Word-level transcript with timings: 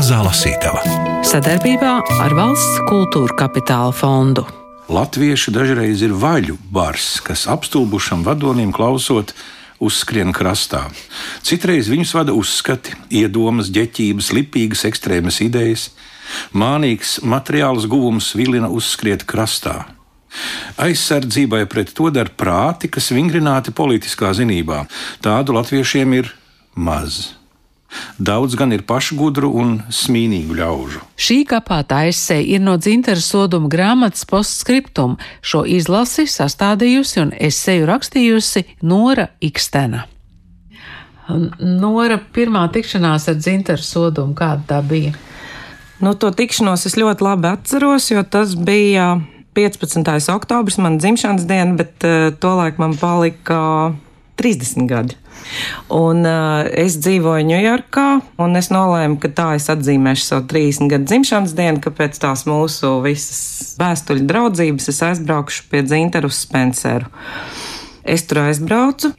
Mazā 0.00 0.16
lasītava 0.24 0.80
sadarbībā 1.28 1.90
ar 2.24 2.32
Valsts 2.32 2.78
kultūra 2.88 3.34
kapitāla 3.36 3.92
fondu. 3.92 4.46
Latvieši 4.88 5.52
dažreiz 5.52 6.00
ir 6.00 6.14
vaļu 6.16 6.54
bars, 6.72 7.18
kas 7.20 7.42
apstulbušam 7.52 8.22
vadonim 8.24 8.70
klausot, 8.72 9.34
uzskrien 9.76 10.32
krastā. 10.32 10.86
Citreiz 11.44 11.90
viņus 11.92 12.14
vada 12.16 12.32
uzskati, 12.32 12.94
iedomas, 13.12 13.68
ģeķības, 13.76 14.30
lipīgas 14.38 14.86
ekstrēmas 14.88 15.42
idejas, 15.44 15.90
mānīgs 16.56 17.18
materiāls 17.20 17.84
guvums 17.84 18.30
vilina 18.40 18.70
uzskriet 18.72 19.26
krastā. 19.28 19.82
Aizsardzībai 20.80 21.66
pret 21.68 21.92
to 21.92 22.08
dar 22.08 22.32
prāti, 22.40 22.88
kas 22.88 23.12
vingrināti 23.12 23.76
politiskā 23.76 24.32
zinībā. 24.32 24.86
Tādu 25.20 25.60
latviešiem 25.60 26.16
ir 26.22 26.32
maz. 26.72 27.36
Daudz 28.18 28.54
gan 28.54 28.72
ir 28.72 28.84
pašgudru 28.86 29.50
un 29.62 29.80
smīnīgu 29.90 30.56
ļaužu. 30.60 31.02
Šī 31.20 31.40
kapāta 31.48 32.04
aizsēja 32.04 32.46
ir 32.56 32.62
no 32.62 32.76
dzintara 32.78 33.22
soduma 33.24 33.70
grāmatas 33.72 34.26
postskriptum. 34.30 35.16
Šo 35.42 35.64
izlasi 35.66 36.28
sastādījusi 36.30 37.22
un 37.24 37.34
esēju 37.34 37.88
rakstījusi 37.90 38.64
Nora 38.86 39.30
Ikstena. 39.42 40.06
Nora 41.60 42.18
pirmā 42.34 42.64
tikšanās 42.74 43.28
ar 43.30 43.36
dzintaru 43.38 43.84
sodumu, 43.86 44.34
kāda 44.38 44.64
tā 44.66 44.80
bija? 44.86 45.14
Nu, 46.00 46.14
to 46.16 46.30
tikšanos 46.34 46.86
es 46.88 46.96
ļoti 46.98 47.26
labi 47.26 47.50
atceros, 47.50 48.08
jo 48.10 48.22
tas 48.24 48.56
bija 48.56 49.12
15. 49.54 50.30
oktobris, 50.32 50.78
man 50.80 50.98
dzimšanas 50.98 51.46
diena, 51.46 51.76
bet 51.78 52.06
uh, 52.08 52.30
tolaik 52.40 52.80
man 52.82 52.96
palika 52.98 53.60
30 54.40 54.88
gadi. 54.90 55.19
Un, 55.90 56.22
uh, 56.26 56.66
es 56.68 56.98
dzīvoju 57.02 57.46
Ņujorkā, 57.48 58.06
un 58.42 58.58
es 58.60 58.70
nolēmu, 58.70 59.18
ka 59.22 59.30
tā 59.34 59.48
es 59.58 59.66
atzīmēšu 59.72 60.26
savu 60.26 60.46
30 60.52 60.90
gadu 60.92 61.08
dzimšanas 61.10 61.54
dienu, 61.58 61.82
ka 61.82 61.92
pēc 61.94 62.20
tās 62.22 62.46
mūsu 62.48 62.92
visas 63.04 63.74
vēstuļu 63.80 64.26
draudzības 64.30 64.90
es 64.92 65.00
aizbraukšu 65.08 65.66
pie 65.72 65.82
Zinteru 65.90 66.30
Spenceru. 66.34 67.10
Es 68.04 68.24
tur 68.28 68.44
aizbraucu, 68.46 69.12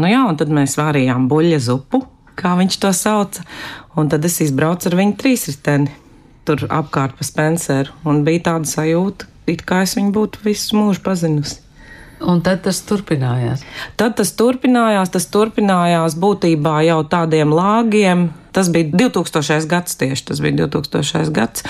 nu 0.00 0.10
jā, 0.10 0.22
un 0.28 0.40
tad 0.40 0.52
mēs 0.54 0.78
vārījām 0.80 1.28
buļļa 1.30 1.60
zupu, 1.68 2.04
kā 2.38 2.56
viņš 2.58 2.80
to 2.82 2.94
sauca, 2.96 3.44
un 3.98 4.08
tad 4.10 4.24
es 4.26 4.40
izbraucu 4.44 4.90
ar 4.90 4.98
viņu 5.02 5.20
trīsriteni 5.20 6.00
tur 6.44 6.66
apkārt 6.68 7.16
pa 7.18 7.26
Spenceru, 7.26 7.94
un 8.08 8.24
bija 8.26 8.50
tāda 8.50 8.68
sajūta, 8.68 9.28
it 9.50 9.64
kā 9.68 9.82
es 9.84 9.96
viņu 9.98 10.12
būtu 10.14 10.44
visu 10.44 10.78
mūžu 10.78 11.04
pazinusi. 11.04 11.63
Un 12.24 12.40
tad 12.44 12.62
tas 12.64 12.80
turpinājās. 12.88 13.64
Tad 14.00 14.16
tas 14.20 14.32
turpinājās, 14.38 15.12
tas 15.12 15.26
turpinājās 15.32 16.16
būtībā 16.20 16.78
jau 16.88 17.02
tādiem 17.10 17.52
lāgiem. 17.52 18.30
Tas 18.54 18.68
bija 18.70 18.86
2000. 18.94 19.66
gads 19.66 19.98
tieši, 19.98 20.24
tas 20.30 20.40
bija 20.40 20.68
2000. 20.68 21.32
gads. 21.34 21.64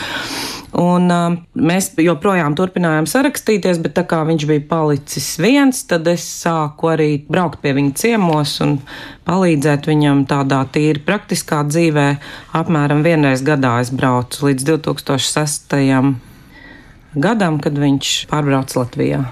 Un 0.74 1.06
uh, 1.10 1.36
mēs 1.54 1.92
joprojām 2.02 2.56
turpinājām 2.58 3.06
sarakstīties, 3.06 3.78
bet 3.82 3.94
tā 3.94 4.02
kā 4.10 4.18
viņš 4.26 4.46
bija 4.50 4.64
palicis 4.68 5.28
viens, 5.38 5.84
tad 5.86 6.08
es 6.10 6.26
sāku 6.42 6.90
arī 6.90 7.08
braukt 7.30 7.62
pie 7.62 7.76
viņa 7.76 7.94
ciemos 8.00 8.56
un 8.64 8.80
palīdzēt 9.28 9.86
viņam 9.86 10.24
tādā 10.30 10.64
tīri 10.74 11.02
praktiskā 11.06 11.62
dzīvē. 11.70 12.08
Apmēram 12.58 13.06
vienreiz 13.06 13.46
gadā 13.46 13.78
es 13.84 13.94
braucu 13.94 14.50
līdz 14.50 14.66
2006. 14.74 15.78
gadam, 17.14 17.62
kad 17.62 17.80
viņš 17.86 18.18
pārbrauca 18.34 18.82
Latvijā. 18.82 19.24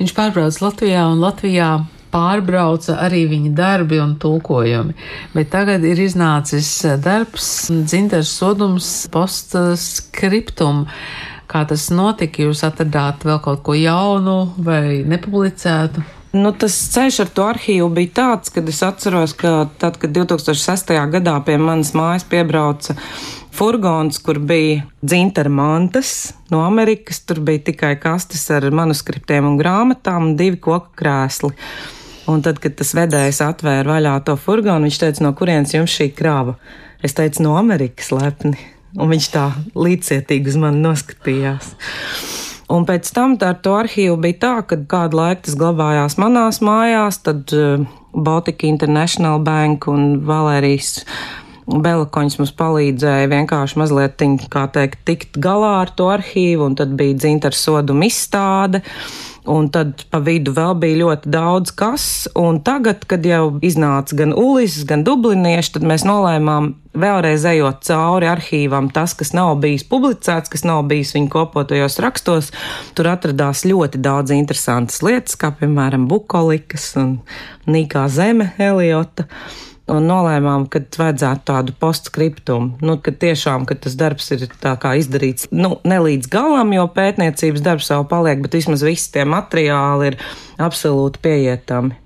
Viņš 0.00 0.14
pārbrauca 0.16 0.64
Latvijā 0.66 1.06
un 1.10 1.24
Latvijā 1.24 1.70
pārbrauca 2.10 2.98
arī 3.04 3.24
viņa 3.30 3.54
darbi 3.56 4.00
un 4.02 4.16
tulkojumi. 4.20 4.94
Bet 5.34 5.50
tagad 5.54 5.84
ir 5.86 6.00
iznācis 6.02 6.70
darbs, 7.02 7.70
dzintars 7.70 8.32
sodums, 8.40 8.90
postskriptum. 9.14 10.86
Kā 11.50 11.64
tas 11.66 11.88
notika? 11.90 12.44
Jūs 12.46 12.62
atradāt 12.66 13.26
vēl 13.26 13.40
kaut 13.42 13.64
ko 13.66 13.74
jaunu 13.74 14.40
vai 14.62 15.02
nepublicētu? 15.06 16.06
Nu, 16.30 16.52
tas 16.54 16.76
ceļš 16.92 17.16
ar 17.24 17.30
to 17.34 17.46
arhīvu 17.50 17.88
bija 17.90 18.12
tāds, 18.20 18.52
ka 18.54 18.62
es 18.70 18.78
atceros, 18.86 19.32
ka 19.34 19.64
tad, 19.82 19.96
kad 19.98 20.12
2006. 20.14 20.92
gadā 21.10 21.34
pie 21.42 21.56
manas 21.58 21.90
mājas 21.98 22.22
piebrauca 22.30 22.94
furgons, 23.54 24.18
kur 24.22 24.38
bija 24.38 24.84
dzintara 25.02 25.50
mantas 25.52 26.32
no 26.50 26.62
Amerikas, 26.66 27.22
tur 27.26 27.40
bija 27.44 27.64
tikai 27.70 27.94
kastes 28.00 28.46
ar 28.54 28.66
manuskriptiem 28.74 29.46
un 29.46 29.58
grāmatām 29.60 30.30
un 30.30 30.36
divi 30.38 30.60
koku 30.60 30.94
krēsli. 31.02 31.52
Un 32.30 32.44
tad, 32.46 32.60
kad 32.62 32.76
tas 32.78 32.92
vedējs 32.94 33.40
atvēra 33.42 33.96
vaļā 33.96 34.18
to 34.26 34.36
furgonu, 34.38 34.86
viņš 34.86 35.00
teica, 35.02 35.24
no 35.24 35.32
kurienes 35.34 35.74
jums 35.74 35.94
šī 35.96 36.10
krāva? 36.14 36.54
Es 37.02 37.16
teicu, 37.16 37.42
no 37.46 37.56
Amerikas 37.58 38.12
lepni. 38.14 38.58
Un 38.98 39.10
viņš 39.10 39.26
tā 39.32 39.46
līdzcietīgi 39.78 40.50
uz 40.50 40.58
mani 40.60 40.82
noskatījās. 40.84 41.72
Un 42.70 42.84
pēc 42.86 43.08
tam 43.14 43.34
ar 43.42 43.56
to 43.64 43.74
arhīvu 43.74 44.16
bija 44.22 44.38
tā, 44.44 44.52
ka 44.66 44.78
kādu 44.90 45.18
laiku 45.18 45.48
tas 45.48 45.56
glabājās 45.58 46.18
manās 46.22 46.60
mājās, 46.62 47.18
tad 47.26 47.50
uh, 47.56 47.82
Baltika 48.14 48.68
International 48.68 49.40
Bank 49.42 49.88
un 49.90 50.20
Valērijas 50.26 51.00
Belakoņs 51.70 52.40
mums 52.40 52.52
palīdzēja 52.58 53.30
vienkārši 53.30 53.78
mazliet, 53.78 54.22
kā 54.50 54.66
teikt, 54.74 55.02
tikt 55.06 55.38
galā 55.42 55.80
ar 55.84 55.92
to 55.94 56.08
arhīvu, 56.10 56.66
un 56.66 56.78
tad 56.78 56.96
bija 56.98 57.18
dzintara 57.18 57.56
soduma 57.56 58.08
izstāde. 58.08 58.82
Un 59.50 59.70
tad 59.72 60.02
pa 60.12 60.18
vidu 60.20 60.52
vēl 60.52 60.74
bija 60.82 60.98
ļoti 60.98 61.30
daudz 61.32 61.72
kas, 61.72 62.04
un 62.36 62.58
tagad, 62.60 63.06
kad 63.08 63.24
jau 63.24 63.54
iznāca 63.64 64.18
gan 64.18 64.34
Ulis, 64.36 64.76
gan 64.86 65.00
Dublinieši, 65.06 65.72
tad 65.78 65.86
mēs 65.88 66.04
nolēmām 66.04 66.74
vēlreiz 67.00 67.46
ejot 67.48 67.80
cauri 67.88 68.28
arhīvam, 68.28 68.90
tas, 68.92 69.14
kas 69.16 69.32
nav 69.32 69.54
bijis 69.62 69.86
publicēts, 69.88 70.52
kas 70.52 70.66
nav 70.68 70.84
bijis 70.90 71.14
viņa 71.16 71.32
kopotajos 71.32 71.96
rakstos, 72.04 72.52
tur 72.98 73.08
atradās 73.14 73.64
ļoti 73.64 74.02
daudz 74.04 74.36
interesantas 74.36 75.00
lietas, 75.06 75.40
kā 75.40 75.54
piemēram 75.56 76.04
bukolikas 76.10 76.92
un 77.00 77.16
nīkā 77.70 78.04
zeme 78.12 78.52
Eliota 78.60 79.24
un 79.90 80.06
nolēmām, 80.08 80.66
ka 80.70 80.82
vajadzētu 80.98 81.46
tādu 81.50 81.74
postskriptumu. 81.80 82.78
Nu, 82.84 82.96
ka 83.02 83.12
tiešām 83.12 83.66
ka 83.68 83.76
tas 83.78 83.96
darbs 83.98 84.30
ir 84.36 84.46
izdarīts 84.46 85.50
nu, 85.54 85.76
ne 85.84 85.98
līdz 86.06 86.30
galam, 86.32 86.74
jo 86.76 86.86
pētniecības 86.94 87.64
darbs 87.64 87.90
vēl 87.92 88.06
paliek, 88.10 88.44
bet 88.44 88.56
vismaz 88.60 88.86
visi 88.86 89.10
tie 89.14 89.26
materiāli 89.28 90.12
ir 90.12 90.22
absolūti 90.60 91.22
pieejami. 91.24 91.98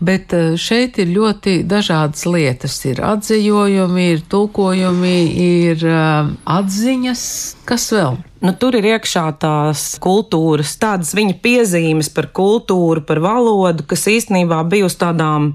Bet 0.00 0.32
eh, 0.36 0.52
šeit 0.60 0.98
ir 1.00 1.12
ļoti 1.14 1.62
dažādas 1.68 2.26
lietas. 2.28 2.76
Ir 2.88 3.02
atzījumi, 3.06 4.08
ir 4.16 4.24
tulkojumi, 4.30 5.16
ir 5.44 5.86
um, 5.88 6.34
atziņas. 6.44 7.22
Kas 7.68 7.88
vēl? 7.94 8.18
Nu, 8.42 8.54
tur 8.58 8.76
ir 8.78 8.88
iekšā 8.94 9.28
tās 9.42 9.84
kultūras, 10.02 10.74
tādas 10.82 11.12
viņa 11.14 11.38
piezīmes 11.44 12.10
par 12.12 12.32
kultūru, 12.34 13.04
par 13.06 13.22
valodu, 13.22 13.86
kas 13.86 14.08
īstenībā 14.10 14.58
bija 14.68 14.88
uz 14.88 14.98
tādām 14.98 15.52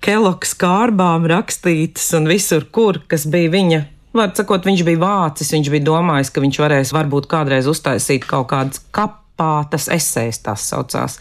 Keloks 0.00 0.54
kārbām 0.56 1.26
rakstītas 1.28 2.06
un 2.16 2.28
visur, 2.30 2.64
kur, 2.72 3.02
kas 3.10 3.26
bija 3.28 3.50
viņa. 3.52 3.80
Var 4.16 4.30
sakot, 4.34 4.64
viņš 4.66 4.84
bija 4.86 5.00
vācis, 5.02 5.52
viņš 5.54 5.68
bija 5.70 5.86
domājis, 5.86 6.30
ka 6.34 6.42
viņš 6.42 6.60
varēs 6.62 6.94
varbūt 6.96 7.28
kādreiz 7.30 7.68
uztaisīt 7.70 8.24
kaut 8.26 8.48
kādas 8.50 8.80
kapātas 8.96 9.90
esejas, 9.92 10.40
tās 10.46 10.64
saucās 10.72 11.20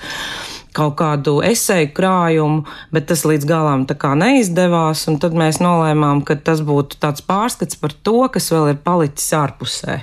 kaut 0.75 0.95
kādu 0.99 1.39
esēju 1.45 1.89
krājumu, 1.97 2.63
bet 2.93 3.09
tas 3.09 3.25
līdz 3.27 3.47
galam 3.49 3.85
neizdevās, 4.21 5.07
tad 5.19 5.35
mēs 5.35 5.59
nolēmām, 5.63 6.23
ka 6.23 6.37
tas 6.37 6.61
būtu 6.61 6.99
tāds 7.01 7.25
pārskats 7.25 7.75
par 7.75 7.91
to, 7.91 8.21
kas 8.31 8.51
vēl 8.53 8.75
ir 8.75 8.81
palicis 8.85 9.33
ārpusē. 9.33 9.99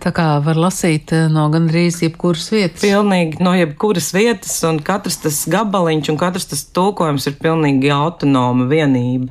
Tā 0.00 0.10
kā 0.14 0.26
var 0.44 0.58
lasīt 0.58 1.12
eh, 1.14 1.26
no 1.32 1.46
gandrīz 1.52 2.00
jebkuras 2.04 2.48
vietas. 2.52 2.82
Pilnīgi 2.82 3.40
no 3.44 3.52
jebkuras 3.56 4.10
vietas, 4.16 4.56
un 4.66 4.80
katrs 4.84 5.20
tas 5.24 5.42
gabaliņš 5.50 6.10
un 6.12 6.18
katrs 6.20 6.48
tas 6.50 6.64
tulkojums 6.74 7.28
ir 7.30 7.36
pilnīgi 7.42 7.92
autonoma 7.94 8.66
vienība. 8.70 9.30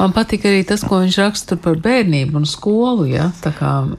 Man 0.00 0.14
patīk 0.14 0.44
arī 0.50 0.62
tas, 0.66 0.82
ko 0.86 0.98
viņš 1.02 1.18
raksta 1.22 1.58
par 1.62 1.78
bērnību 1.82 2.40
un 2.40 2.46
skolu. 2.48 3.06
Ja? 3.10 3.28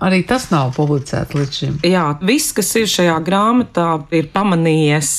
Arī 0.04 0.24
tas 0.28 0.50
nav 0.52 0.74
publicēts 0.76 1.38
līdz 1.38 1.60
šim. 1.62 1.78
Jā, 1.88 2.10
viss, 2.28 2.52
kas 2.56 2.74
ir 2.80 2.90
šajā 2.92 3.16
grāmatā, 3.24 3.94
ir 4.16 4.28
pamanījies 4.34 5.14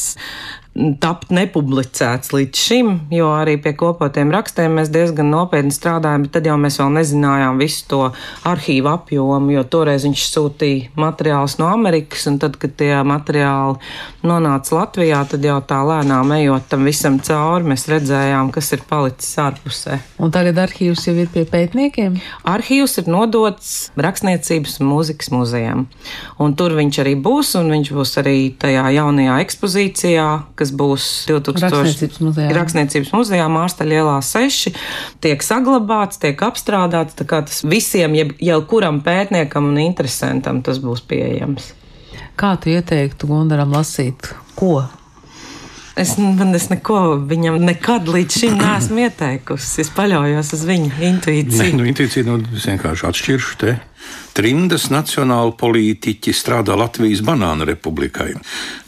tapt 0.72 1.28
nepublicēts 1.34 2.32
līdz 2.32 2.56
šim, 2.56 2.92
jo 3.12 3.28
arī 3.36 3.58
pie 3.60 3.74
kopotiem 3.76 4.30
rakstiem 4.32 4.78
mēs 4.78 4.88
diezgan 4.92 5.28
nopietni 5.28 5.72
strādājam, 5.74 6.24
bet 6.24 6.32
tad 6.38 6.48
jau 6.48 6.56
mēs 6.60 6.78
vēl 6.80 6.94
nezinājām 6.96 7.58
visu 7.60 7.84
to 7.90 8.00
arhīvu 8.48 8.88
apjomu, 8.88 9.52
jo 9.52 9.64
toreiz 9.68 10.06
viņš 10.08 10.22
sūtīja 10.30 10.94
materiālus 10.96 11.58
no 11.60 11.68
Amerikas, 11.68 12.24
un 12.30 12.38
tad, 12.40 12.56
kad 12.60 12.72
tie 12.80 12.94
materiāli 13.04 13.76
nonāca 14.24 14.78
Latvijā, 14.78 15.20
tad 15.28 15.44
jau 15.44 15.58
tā 15.68 15.82
lēnām 15.84 16.32
ejot 16.38 16.70
tam 16.72 16.88
visam 16.88 17.20
cauri, 17.20 17.68
mēs 17.74 17.84
redzējām, 17.92 18.48
kas 18.56 18.72
ir 18.72 18.86
palicis 18.88 19.36
ārpusē. 19.44 20.00
Un 20.24 20.32
tagad 20.32 20.62
arhīvs 20.64 21.04
jau 21.10 21.16
ir 21.20 21.28
pie 21.34 21.44
pētniekiem? 21.52 22.16
Arhīvs 22.48 22.96
ir 23.02 23.12
nodots 23.12 23.74
Rakstniecības 24.00 24.80
un 24.80 24.88
mūzikas 24.88 25.28
muzejam, 25.36 25.84
un 26.40 26.56
tur 26.56 26.78
viņš 26.80 27.02
arī 27.04 27.14
būs, 27.20 27.52
un 27.60 27.68
viņš 27.76 27.92
būs 27.92 28.16
arī 28.24 28.36
tajā 28.56 28.88
jaunajā 28.96 29.36
ekspozīcijā, 29.44 30.28
kas 30.62 30.72
būs 30.78 31.08
2000. 31.28 31.66
Rakstniecības 31.66 32.22
muzejā. 32.22 32.54
Rakstniecības 32.56 33.12
muzejā 33.18 33.50
Mārstaļa 33.52 34.00
ielā 34.00 34.16
6, 34.22 34.72
tiek 35.24 35.44
saglabāts, 35.44 36.22
tiek 36.22 36.46
apstrādāts, 36.46 37.18
tā 37.18 37.26
kā 37.28 37.42
tas 37.50 37.60
visiem, 37.66 38.14
jeb, 38.18 38.34
jau 38.40 38.62
kuram 38.70 39.02
pētniekam 39.04 39.68
un 39.74 39.82
interesantam 39.82 40.62
tas 40.64 40.80
būs 40.82 41.04
pieejams. 41.10 41.72
Kā 42.38 42.54
tu 42.56 42.72
ieteiktu 42.72 43.28
Gundaram 43.28 43.74
lasīt? 43.74 44.32
Ko? 44.56 44.80
Es, 45.92 46.14
man, 46.16 46.54
es 46.56 46.70
neko 46.72 47.18
viņam 47.28 47.58
nekad 47.66 48.08
līdz 48.08 48.38
šim 48.40 48.54
neesmu 48.56 49.02
ieteikusi. 49.04 49.82
Es 49.84 49.90
paļaujos 49.92 50.54
uz 50.56 50.62
viņa 50.68 50.88
Nē, 50.94 51.08
intuīciju. 51.10 51.74
nu, 51.76 51.84
intuīcija 51.90 52.24
nu, 52.24 52.38
vienkārši 52.48 53.08
atšķiršu 53.10 53.58
te. 53.60 53.74
Trimdas 54.32 54.86
nacionāli 54.88 55.52
politiķi 55.60 56.32
strādā 56.32 56.72
Latvijas 56.78 57.20
banānu 57.20 57.66
republikai. 57.68 58.30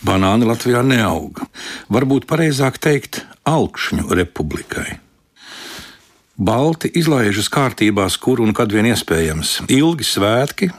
Banāni 0.01 0.47
Latvijā 0.49 0.81
neauga. 0.81 1.45
Varbūt 1.93 2.25
pareizāk 2.31 2.79
teikt, 2.81 3.21
augšņu 3.45 4.09
republikai. 4.17 4.99
Balti 6.35 6.89
izlaižas 6.97 7.51
kārtībās, 7.53 8.17
kur 8.17 8.41
un 8.41 8.55
kad 8.57 8.73
vien 8.73 8.89
iespējams. 8.89 9.67
Ilgi 9.69 10.07
svētki, 10.09 10.71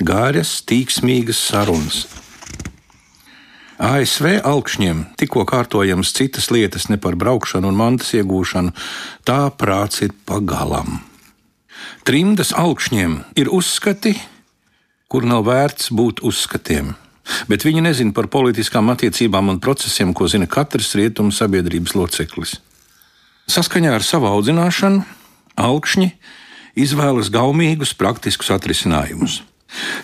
garas, 0.00 0.62
tīksmīgas 0.64 1.42
sarunas. 1.50 2.06
ASV 3.76 4.38
augšņiem 4.40 5.02
tikko 5.20 5.44
kārtojams 5.44 6.14
citas 6.16 6.48
lietas, 6.48 6.88
ne 6.88 6.96
par 6.96 7.20
braukšanu 7.20 7.68
un 7.68 7.76
mantas 7.76 8.14
iegūšanu, 8.16 8.72
tā 9.28 9.42
prāts 9.52 10.00
ir 10.08 10.16
pagalam. 10.24 11.02
Trimdas 12.06 12.52
augšņiem 12.56 13.18
ir 13.38 13.50
uzskati, 13.52 14.14
kur 15.10 15.26
nav 15.26 15.46
vērts 15.48 15.90
būt 15.94 16.22
uzskatiem. 16.26 16.94
Bet 17.50 17.66
viņi 17.66 17.82
nezina 17.82 18.14
par 18.14 18.28
politiskām 18.30 18.90
attiecībām 18.92 19.50
un 19.50 19.58
procesiem, 19.62 20.14
ko 20.14 20.28
zina 20.30 20.46
katrs 20.46 20.94
rietumu 20.98 21.34
sabiedrības 21.34 21.96
loceklis. 21.98 22.56
Saskaņā 23.50 23.96
ar 23.98 24.06
savu 24.06 24.30
audzināšanu, 24.30 25.02
augšņi 25.58 26.12
izvēlas 26.78 27.30
gaumīgus, 27.34 27.94
praktiskus 27.98 28.52
atrisinājumus. 28.54 29.40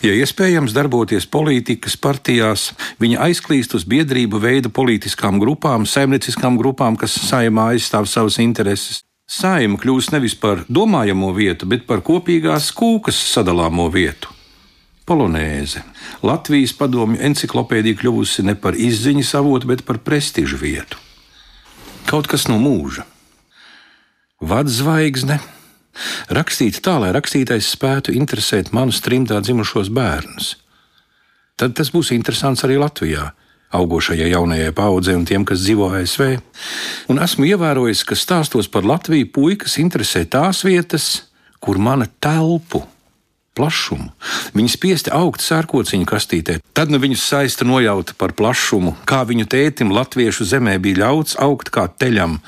Ja 0.03 0.11
iespējams 0.19 0.75
darboties 0.75 1.29
politikas 1.31 1.95
partijās, 1.97 2.73
viņa 3.03 3.21
aizklīst 3.29 3.77
uz 3.79 3.87
biedrību 3.89 4.41
veidu 4.43 4.73
politiskām 4.75 5.39
grupām, 5.43 5.87
saimnieciskām 5.87 6.59
grupām, 6.59 6.99
kas 6.99 7.15
saimā 7.29 7.71
aizstāv 7.77 8.11
savas 8.11 8.41
intereses. 8.43 9.03
Saima 9.31 9.79
kļūst 9.81 10.13
nevis 10.13 10.35
par 10.39 10.65
domājamo 10.69 11.31
vietu, 11.37 11.67
bet 11.67 11.87
par 11.87 12.03
kopīgās 12.05 12.71
kūkas 12.77 13.19
sadalāmo 13.33 13.89
vietu. 13.93 14.33
Polonēze. 15.09 15.83
Latvijas 16.23 16.75
padomju 16.79 17.19
enciklopēdija 17.27 17.99
kļuvusi 17.99 18.45
ne 18.47 18.55
par 18.55 18.79
izziņas 18.79 19.35
avotu, 19.41 19.71
bet 19.73 19.83
par 19.89 19.99
prestižu 20.05 20.61
vietu. 20.61 21.01
Kaut 22.07 22.29
kas 22.31 22.47
no 22.51 22.59
mūža. 22.63 23.07
Vadzvaigzne. 24.43 25.41
Rakstīt 26.33 26.81
tā, 26.85 26.97
lai 27.03 27.13
rakstītājs 27.15 27.75
spētu 27.75 28.15
interesēt 28.17 28.73
manus 28.73 29.03
trimdā 29.05 29.41
dzimušos 29.43 29.91
bērnus. 29.93 30.57
Tad 31.59 31.75
tas 31.79 31.93
būs 31.95 32.11
interesants 32.15 32.65
arī 32.67 32.79
Latvijā, 32.81 33.29
augošajai 33.73 34.31
jaunajai 34.33 34.73
paudzei 34.77 35.17
un 35.17 35.27
tiem, 35.29 35.45
kas 35.49 35.65
dzīvo 35.65 35.91
ASV. 35.97 36.37
Un 37.13 37.21
esmu 37.25 37.49
ievērojis, 37.51 38.05
ka 38.09 38.19
stāstos 38.19 38.71
par 38.71 38.87
Latviju 38.89 39.31
puikas 39.33 39.79
interesē 39.83 40.25
tās 40.29 40.63
vietas, 40.67 41.29
kur 41.63 41.79
mana 41.79 42.09
telpu 42.21 42.85
plašumu. 43.57 44.11
Viņi 44.57 44.73
spiesti 44.73 45.13
augt 45.15 45.45
sērkociņu 45.45 46.09
kastītē. 46.09 46.59
Tad 46.77 46.93
nu 46.93 47.01
viņus 47.03 47.25
saista 47.33 47.67
nojauta 47.69 48.17
par 48.19 48.35
plašumu, 48.37 48.97
kā 49.09 49.23
viņu 49.29 49.49
tētim 49.53 49.93
latviešu 49.93 50.49
zemē 50.49 50.79
bija 50.83 51.05
ļauts 51.07 51.39
augt 51.41 51.73
kā 51.75 51.89
teļam. 51.89 52.41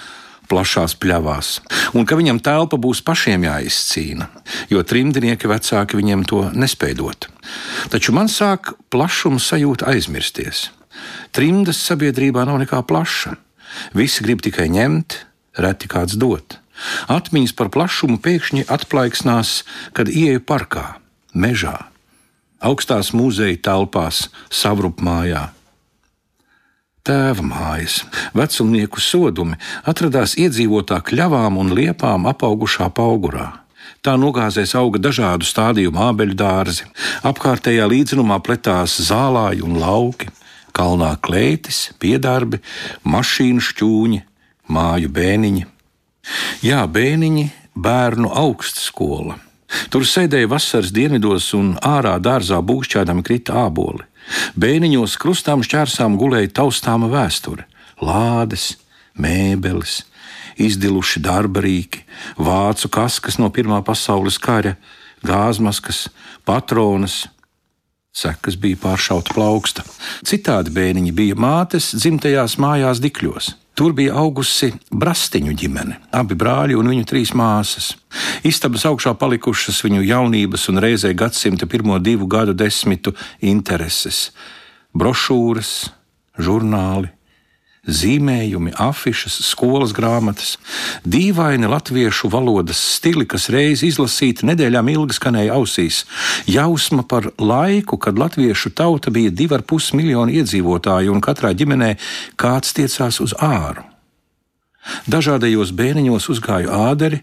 Plašās 0.44 0.92
pļavās, 1.00 1.62
un 1.96 2.04
ka 2.04 2.18
viņam 2.20 2.36
telpa 2.44 2.76
būs 2.76 2.98
pašiem 3.00 3.46
jāizcīna, 3.46 4.26
jo 4.68 4.82
trimdnieki 4.84 5.48
vecāki 5.48 5.96
viņiem 5.96 6.26
to 6.28 6.42
nespēdot. 6.52 7.30
Taču 7.88 8.12
man 8.12 8.28
sāk 8.28 8.74
plašuma 8.92 9.40
sajūta 9.40 9.88
aizmirsties. 9.94 10.66
Trimdas 11.34 11.80
sabiedrībā 11.84 12.44
nav 12.46 12.60
nekā 12.62 12.82
plaša. 12.86 13.34
Visi 13.96 14.24
grib 14.26 14.42
tikai 14.44 14.68
ņemt, 14.72 15.18
reti 15.58 15.90
kāds 15.90 16.18
dot. 16.20 16.58
Atmiņas 17.10 17.54
par 17.54 17.70
plašumu 17.74 18.18
pēkšņi 18.22 18.66
atplaiksnās, 18.70 19.62
kad 19.94 20.10
ieeju 20.10 20.42
parkā, 20.42 20.98
mežā, 21.34 21.76
augstās 22.58 23.12
muzeja 23.14 23.58
telpās, 23.70 24.28
savrupmājā. 24.50 25.48
Tēva 27.04 27.44
mājas, 27.44 27.98
vecumnieku 28.32 29.02
sodumi 29.04 29.58
atradās 29.84 30.38
iedzīvotā 30.40 31.02
kļavām 31.04 31.58
un 31.60 31.74
liepām 31.76 32.24
apaugušā 32.30 32.88
augurā. 32.88 33.50
Tā 34.00 34.14
nogāzēs 34.20 34.72
auga 34.76 35.00
dažādu 35.00 35.44
stādījumu 35.44 36.00
ābeļu 36.00 36.36
dārzi, 36.36 36.86
apkārtējā 37.28 37.84
līdzenumā 37.88 38.38
pletās 38.44 38.96
zālāji 39.04 39.64
un 39.64 39.76
lauki, 39.80 40.30
kalnā 40.74 41.14
klētis, 41.24 41.92
piedarbi, 42.02 42.60
mašīnu 43.06 43.62
šķūņi, 43.64 44.20
māju 44.74 45.10
bēniņi. 45.14 45.66
Jā, 46.64 46.84
bēniņi, 46.90 47.48
bērnu 47.74 48.30
augstskola. 48.32 49.38
Tur 49.90 50.06
sēdēja 50.06 50.48
vasaras 50.50 50.92
dienvidos 50.94 51.50
un 51.56 51.74
ārā 51.82 52.16
dārzā 52.22 52.60
būšķādami 52.62 53.24
krita 53.26 53.64
āboli. 53.66 54.04
Bēniņos 54.56 55.18
krustām 55.20 55.64
šķērsām 55.66 56.16
gulēja 56.20 56.52
taustāma 56.60 57.10
vēsture, 57.12 57.66
lādes, 58.00 58.74
mēbeles, 59.20 60.02
izdiluši 60.60 61.20
darba 61.24 61.64
rīki, 61.64 62.04
vācu 62.38 62.90
kaskas 62.92 63.38
no 63.42 63.50
Pirmā 63.52 63.82
pasaules 63.84 64.38
kara, 64.40 64.76
gāzmaskas, 65.26 66.08
patronas. 66.46 67.24
Sekas 68.14 68.54
bija 68.54 68.78
pāršauta 68.78 69.34
plauksta. 69.34 69.82
Citādi 70.22 70.70
bērniņi 70.74 71.12
bija 71.14 71.34
mātes 71.34 71.90
dzimtajās 71.98 72.60
mājās 72.62 73.00
Dikļos. 73.02 73.48
Tur 73.74 73.90
bija 73.90 74.14
augusi 74.20 74.68
brastiņu 74.94 75.54
ģimene, 75.58 75.96
abi 76.14 76.36
brāļi 76.38 76.76
un 76.78 76.92
viņu 76.92 77.08
trīs 77.10 77.32
māsas. 77.34 77.90
Istabas 78.46 78.84
augšā 78.86 79.16
palikušas 79.18 79.82
viņu 79.82 80.04
jaunības 80.06 80.68
un 80.70 80.78
reizē 80.84 81.10
gadsimta 81.18 81.66
pirmo 81.66 81.98
divu 81.98 82.28
gadu 82.30 82.54
desmitu 82.54 83.16
intereses- 83.42 84.30
brošūras, 84.98 85.90
žurnāli, 86.38 87.10
zīmējumi, 87.86 88.72
afišas, 88.80 89.36
skolas 89.44 89.92
grāmatas, 89.96 90.56
dīvaini 91.04 91.68
latviešu 91.68 92.30
valodas 92.32 92.80
stili, 92.96 93.26
kas 93.28 93.50
reiz 93.52 93.84
izlasīti 93.86 94.46
nedēļām 94.48 94.90
ilgi 94.94 95.18
skanēja 95.18 95.56
ausīs, 95.58 96.04
jausma 96.48 97.04
par 97.08 97.30
laiku, 97.38 97.98
kad 97.98 98.18
latviešu 98.18 98.72
tauta 98.76 99.12
bija 99.14 99.30
divi 99.30 99.58
ar 99.58 99.62
pus 99.62 99.92
miljoni 99.96 100.40
iedzīvotāju 100.40 101.12
un 101.12 101.24
katrā 101.24 101.52
ģimenē 101.56 101.94
kāds 102.40 102.72
tiecās 102.76 103.20
uz 103.24 103.36
āru. 103.40 103.84
Dažādajos 105.08 105.72
bēniņos 105.76 106.28
uzgāju 106.32 106.72
āderi, 106.72 107.22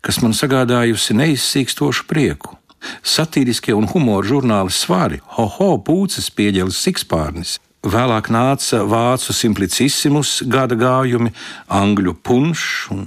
kas 0.00 0.22
man 0.22 0.36
sagādājusi 0.36 1.16
neizsīkstošu 1.18 2.06
prieku. 2.08 2.56
Satīriskie 3.02 3.74
un 3.74 3.88
humora 3.90 4.26
žurnāli 4.28 4.72
svari, 4.72 5.20
ho-ho, 5.36 5.74
pūces, 5.82 6.28
pieģelis, 6.30 6.78
sikspārnis. 6.84 7.56
Vēlāk 7.86 8.32
nāca 8.34 8.80
vācu 8.82 9.34
simplicissimus 9.36 10.40
gada 10.50 10.74
gājumi, 10.74 11.30
angļu 11.70 12.16
punšs 12.26 12.88
un 12.90 13.04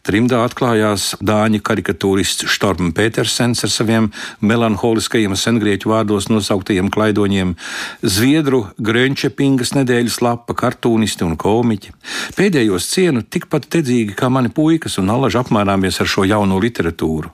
Trimdā 0.00 0.38
atklājās 0.46 1.10
dāņu 1.20 1.58
karikatūrists 1.60 2.46
Štorm 2.48 2.88
Petersens 2.96 3.60
ar 3.66 3.72
saviem 3.72 4.06
melanholiskajiem 4.40 5.34
sengrieķu 5.36 5.92
vārdos 5.92 6.30
nosauktajiem 6.32 6.88
klaidoņiem, 6.92 7.52
Zviedru 8.00 8.62
Grönčepingas 8.80 9.74
nedēļas 9.76 10.16
lapa, 10.24 10.56
kartūnisti 10.56 11.26
un 11.26 11.36
komiķi. 11.40 11.92
Pēdējos 12.36 12.88
cienu 12.94 13.26
tikpat 13.28 13.68
dedzīgi 13.76 14.16
kā 14.16 14.32
mani 14.32 14.48
puikas 14.48 14.96
un 15.02 15.12
alaži 15.12 15.42
apmērāmies 15.42 16.00
ar 16.00 16.08
šo 16.08 16.24
jauno 16.28 16.56
literatūru. 16.64 17.32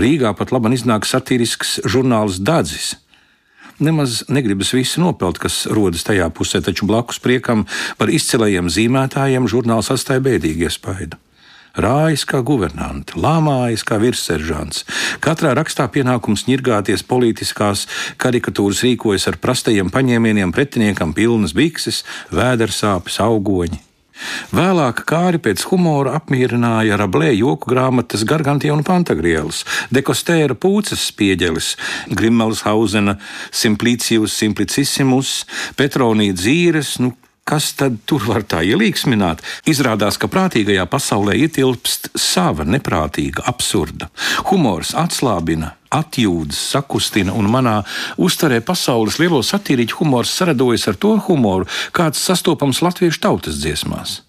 Rīgā 0.00 0.32
pat 0.38 0.56
labi 0.56 0.72
iznāk 0.76 1.04
satīrisks 1.08 1.82
žurnāls 1.84 2.40
Dadzis. 2.40 2.94
Nemaz 3.80 4.22
negribas 4.28 4.74
visu 4.76 5.00
nopelt, 5.00 5.38
kas 5.40 5.64
rodas 5.72 6.04
tajā 6.04 6.28
pusē, 6.36 6.60
taču 6.60 6.84
blakus 6.88 7.20
priekam 7.22 7.64
par 7.96 8.12
izcilajiem 8.12 8.68
zīmētājiem 8.68 9.48
žurnāls 9.48 9.88
atstāja 9.94 10.20
bēdīgu 10.26 10.68
iespaidu. 10.68 11.16
Rājas 11.80 12.26
kā 12.26 12.40
guvernanti, 12.42 13.14
lāmājas 13.22 13.84
kā 13.86 14.00
virsseržants. 14.02 14.82
Katrā 15.22 15.54
rakstā 15.56 15.86
pienākums 15.88 16.48
ņirgāties 16.50 17.06
politiskās 17.06 17.86
karikatūras 18.20 18.82
rīkojas 18.84 19.28
ar 19.30 19.38
prastajiem 19.40 19.92
paņēmieniem, 19.94 20.52
pretiniekam 20.52 21.14
pilnas 21.14 21.54
bikses, 21.56 22.02
vēdersāpes, 22.34 23.20
augoņi. 23.22 23.89
Vēlāk 24.54 25.04
kāri 25.08 25.40
pēc 25.42 25.64
humora 25.70 26.16
apmierināja 26.18 26.98
Rablē 27.00 27.30
joku 27.36 27.70
grāmatas 27.72 28.24
Gargantie 28.28 28.72
un 28.74 28.84
Pantagrielis, 28.86 29.62
Dekostēra 29.94 30.56
pūces 30.58 31.08
spieģelis, 31.12 31.74
Grimmelhausena 32.16 33.16
Simplicijus 33.50 34.36
Simplicissimus, 34.40 35.44
Petronija 35.78 36.36
dzīves, 36.36 36.98
nu, 37.04 37.14
kas 37.50 37.72
tad 37.74 37.98
tur 38.06 38.22
var 38.28 38.44
tā 38.46 38.62
ielīgsmināt? 38.62 39.42
Izrādās, 39.70 40.18
ka 40.20 40.30
prātīgajā 40.30 40.86
pasaulē 40.90 41.34
ietilpst 41.42 42.12
sava 42.14 42.66
neprātīga, 42.68 43.42
absurda. 43.50 44.10
Humors 44.52 44.94
atslābina, 44.94 45.74
atjūtas, 45.90 46.60
sakustina, 46.76 47.34
un 47.34 47.50
manā 47.50 47.80
uztverē 48.22 48.62
pasaules 48.62 49.18
lielo 49.18 49.42
satīriķu 49.42 49.98
humors 50.04 50.34
saradojas 50.38 50.86
ar 50.92 50.98
to 51.02 51.16
humoru, 51.26 51.66
kāds 51.96 52.22
sastopams 52.30 52.84
latviešu 52.86 53.24
tautas 53.26 53.58
dziesmās. 53.64 54.20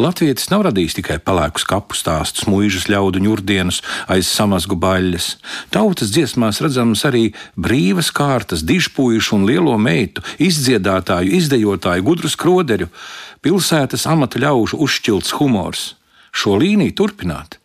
Latvijas 0.00 0.48
nav 0.52 0.64
radījis 0.68 0.96
tikai 0.98 1.18
pelēkus 1.20 1.66
kapu 1.68 1.96
stāstus, 1.98 2.46
mūžas 2.48 2.88
ļaudu 2.92 3.20
ņurdienus 3.24 3.82
aiz 4.12 4.30
samazgu 4.30 4.76
baļļas. 4.80 5.28
Tautas 5.74 6.12
dziesmās 6.14 6.62
redzams 6.64 7.04
arī 7.08 7.32
brīvas 7.56 8.12
kārtas, 8.14 8.64
dižpuīšu 8.64 9.36
un 9.38 9.48
lielo 9.48 9.76
meitu, 9.78 10.24
izdziedātāju, 10.40 11.34
izdejotāju, 11.40 12.06
gudru 12.06 12.32
skroderu, 12.32 12.88
pilsētas 13.44 14.06
amata 14.08 14.40
ļaužu 14.42 14.80
uzšķilts 14.80 15.36
humors. 15.40 15.90
Šo 16.32 16.56
līniju 16.60 16.96
turpināt 16.96 17.58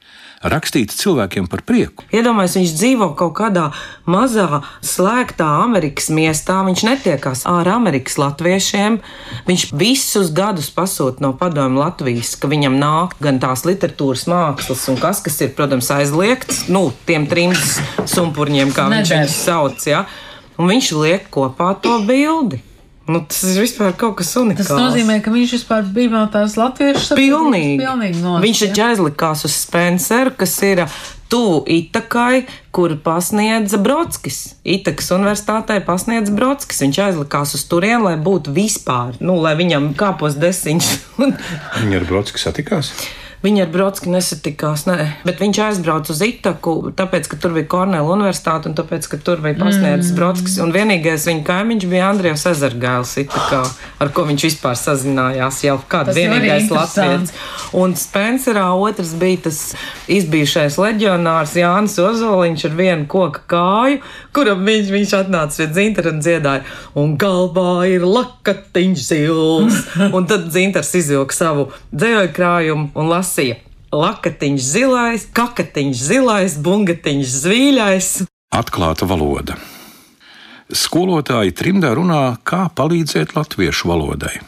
rakstīta 0.43 0.93
cilvēkiem 0.93 1.47
par 1.49 1.63
prieku. 1.65 2.05
Iedomājieties, 2.13 2.57
viņš 2.59 2.73
dzīvo 2.77 3.07
kaut 3.17 3.33
kādā 3.39 3.65
mazā, 4.09 4.61
slēgtā 4.85 5.47
Amerikas 5.63 6.11
miestā. 6.13 6.59
Viņš 6.67 6.83
netiekās 6.85 7.43
ar 7.49 7.69
Amerikas 7.71 8.19
latviešiem. 8.21 8.99
Viņš 9.47 9.67
visus 9.77 10.31
gadus 10.35 10.69
pasūta 10.73 11.23
no 11.25 11.33
padomju 11.37 11.81
Latvijas, 11.81 12.35
ka 12.37 12.49
viņam 12.51 12.77
nāk 12.81 13.17
gan 13.23 13.41
tās 13.43 13.65
literatūras 13.67 14.27
mākslas, 14.29 14.85
un 14.91 15.01
kas, 15.01 15.23
kas 15.25 15.41
ir, 15.41 15.53
protams, 15.57 15.89
aizliegts, 15.93 16.67
nu, 16.69 16.89
tiem 17.09 17.27
trim 17.29 17.55
sumpurņiem, 18.05 18.73
kā 18.77 18.89
viņš 18.93 19.13
viņus 19.15 19.41
sauc. 19.47 19.89
Ja? 19.89 20.05
Un 20.57 20.69
viņš 20.69 20.93
liek 20.97 21.29
kopā 21.33 21.73
to 21.81 21.99
bildi. 22.05 22.61
Nu, 23.07 23.21
tas 23.23 23.43
ir 23.47 23.61
vispār 23.63 23.93
kaut 23.95 24.17
kas 24.19 24.33
unikāls. 24.39 24.67
Tas 24.67 24.81
nozīmē, 24.81 25.21
ka 25.23 25.31
viņš 25.31 25.53
vispār 25.55 25.85
bija 25.95 26.11
no 26.11 26.25
tās 26.31 26.57
latviešu 26.59 27.15
pilnīgi. 27.15 27.77
pilnīgi 27.79 28.19
nost, 28.19 28.43
viņš 28.43 28.63
taču 28.65 28.83
aizlikās 28.83 29.45
uz 29.47 29.55
Spenceru, 29.55 30.33
kas 30.35 30.55
ir 30.67 30.83
tuvu 31.31 31.61
Itakai, 31.71 32.45
kur 32.75 32.97
pasniedza 33.03 33.79
Brodskis. 33.79 34.41
Itakas 34.67 35.11
universitātē 35.15 35.79
pasniedza 35.87 36.35
Brodskis. 36.35 36.83
Viņš 36.83 36.99
aizlikās 37.07 37.55
uz 37.55 37.63
turieni, 37.71 38.03
lai 38.09 38.17
būtu 38.19 38.51
vispār, 38.55 39.15
nu, 39.23 39.39
lai 39.43 39.55
viņam 39.59 39.93
kāpos 39.99 40.35
desiņš. 40.39 40.91
Viņa 41.19 42.01
ar 42.01 42.07
Brodski 42.11 42.43
satikās? 42.43 42.91
Viņa 43.45 43.67
ar 43.67 43.69
Brodski 43.69 44.09
nesatikās, 44.09 44.87
ne. 44.89 45.11
bet 45.21 45.37
viņš 45.43 45.57
aizbrauca 45.61 46.09
uz 46.09 46.21
Itaku, 46.25 46.71
tāpēc, 46.97 47.27
ka 47.29 47.37
tur 47.37 47.53
bija 47.53 47.67
Kornela 47.69 48.09
universitāte 48.09 48.65
un 48.65 48.73
tāpēc, 48.73 49.05
ka 49.11 49.19
tur 49.21 49.43
bija 49.43 49.53
pasniedzis 49.59 50.09
mm. 50.09 50.17
Brodskis. 50.17 50.55
Un 50.63 50.73
vienīgais 50.73 51.27
viņa 51.29 51.43
kaimiņš 51.45 51.85
bija 51.91 52.07
Andrijs 52.09 52.47
Ezergails, 52.49 53.13
Itakā, 53.21 53.59
ar 54.01 54.11
ko 54.15 54.25
viņš 54.25 54.45
vispār 54.47 54.79
sazinājās 54.81 55.61
jau 55.67 55.75
kāds 55.91 56.17
vienīgais 56.17 56.71
latviečs. 56.73 57.35
Un 57.77 57.93
Spencerā 57.99 58.65
otrs 58.73 59.13
bija 59.21 59.43
tas 59.45 59.61
izbijušais 60.09 60.79
leģionārs 60.81 61.53
Jānis 61.61 61.99
Ozoliņš 62.01 62.65
ar 62.71 62.75
vienu 62.81 63.05
koka 63.11 63.45
kāju, 63.53 64.01
kuram 64.33 64.65
viņš, 64.65 64.91
viņš 64.97 65.15
atnāca 65.19 65.61
pie 65.61 65.69
dzintara 65.75 66.15
un 66.15 66.25
dziedāja, 66.25 66.65
un 66.97 67.13
galvā 67.21 67.85
ir 67.93 68.07
lakatiņš 68.07 69.07
zils. 69.11 69.79
un 70.15 70.25
tad 70.25 70.49
dzintars 70.49 70.95
izvilka 70.97 71.37
savu 71.37 71.69
dzējoļu 71.93 72.33
krājumu 72.33 72.89
un 72.97 73.13
lasīja 73.13 73.26
lasīja 73.27 73.59
lakatiņš 73.91 74.61
zilais, 74.63 75.27
kakatiņš 75.35 76.03
zilais, 76.09 76.57
bungatiņš 76.63 77.27
zvīļais. 77.43 78.09
Atklāta 78.55 79.07
valoda. 79.07 79.57
Skolotāji 80.67 81.55
trimdā 81.55 81.93
runā, 81.95 82.37
kā 82.43 82.67
palīdzēt 82.75 83.35
latviešu 83.35 83.87
valodai. 83.87 84.39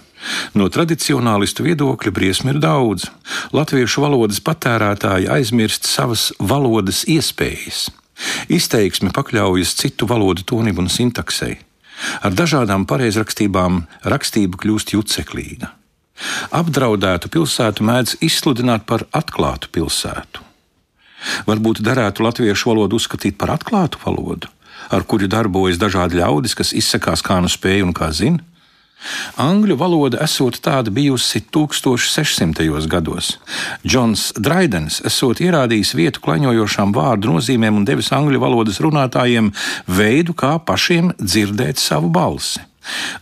No 0.54 0.68
tradicionālistu 0.68 1.64
viedokļa 1.64 2.12
briesmu 2.12 2.52
ir 2.52 2.60
daudz. 2.60 3.08
Latviešu 3.56 4.04
valodas 4.04 4.42
patērētāji 4.44 5.32
aizmirst 5.32 5.88
savas 5.88 6.34
valodas 6.40 7.06
iespējas. 7.08 7.88
Izteiksme 8.52 9.14
pakļaujas 9.16 9.78
citu 9.80 10.10
valodu 10.10 10.44
tonim 10.44 10.84
un 10.84 10.92
sintaksei. 10.92 11.56
Ar 12.20 12.36
dažādām 12.36 12.84
pareizrakstībām 12.88 13.86
rakstība 14.04 14.60
kļūst 14.60 14.96
juceklīga. 14.96 15.79
Apdraudētu 16.52 17.32
pilsētu 17.32 17.86
mēdz 17.86 18.20
izsludināt 18.26 18.86
par 18.90 19.06
atklātu 19.16 19.72
pilsētu. 19.72 20.46
Varbūt 21.48 21.82
derētu 21.84 22.24
latviešu 22.24 22.72
valodu 22.72 23.00
uzskatīt 23.00 23.38
par 23.40 23.56
atklātu 23.58 24.00
valodu, 24.06 24.48
ar 24.90 25.04
kuru 25.04 25.28
darbojas 25.32 25.80
dažādi 25.80 26.20
ļaudis, 26.22 26.56
kas 26.56 26.76
izsakās 26.76 27.24
kā 27.26 27.42
nu 27.44 27.52
spēj 27.52 27.84
un 27.88 27.96
kā 27.96 28.12
zina. 28.16 28.44
Angļu 29.40 29.78
valoda 29.80 30.20
esot 30.26 30.58
tāda 30.60 30.92
bijusi 30.92 31.40
1600. 31.56 32.88
gados. 32.92 33.38
Džons 33.88 34.34
Draidens 34.36 35.00
esot 35.08 35.40
ierādījis 35.40 35.94
vietu 35.96 36.24
klaņojošām 36.26 36.92
vārdu 36.96 37.32
nozīmēm 37.32 37.80
un 37.80 37.88
devis 37.88 38.12
angļu 38.16 38.42
valodas 38.44 38.82
runātājiem 38.84 39.54
veidu, 39.88 40.36
kā 40.36 40.58
pašiem 40.60 41.14
dzirdēt 41.20 41.80
savu 41.80 42.12
balsi. 42.12 42.60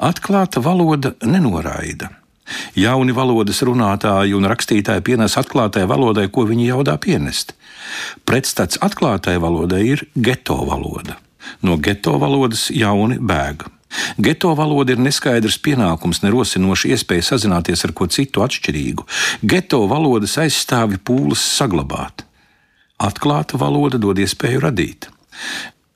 Atklāta 0.02 0.64
valoda 0.66 1.14
nenoraida. 1.22 2.10
Jauni 2.78 3.16
valodas 3.16 3.62
runātāji 3.66 4.36
un 4.38 4.48
rakstītāji 4.48 5.04
pienes 5.04 5.38
atklātai 5.40 5.86
valodai, 5.90 6.28
ko 6.32 6.46
viņi 6.48 6.70
jaudā 6.72 6.98
pienest. 7.02 7.54
Pretstats 8.28 8.80
atklātai 8.84 9.38
valodai 9.42 9.84
ir 9.88 10.06
geto 10.16 10.60
valoda. 10.68 11.18
No 11.64 11.78
geto 11.78 12.18
valodas 12.20 12.68
jauni 12.74 13.20
bēga. 13.20 13.72
Geto 14.20 14.52
valoda 14.56 14.94
ir 14.94 15.00
neskaidrs 15.00 15.58
pienākums, 15.64 16.20
nerosinoša 16.24 16.92
iespēja 16.92 17.30
sazināties 17.30 17.86
ar 17.88 17.94
ko 17.96 18.08
citu 18.12 18.44
atšķirīgu. 18.44 19.06
Geto 19.48 19.86
valodas 19.88 20.36
aizstāvi 20.44 21.00
pūles 21.00 21.44
saglabāt. 21.56 22.26
Atklāta 23.00 23.60
valoda 23.62 24.00
dod 24.02 24.20
iespēju 24.20 24.64
radīt. 24.66 25.08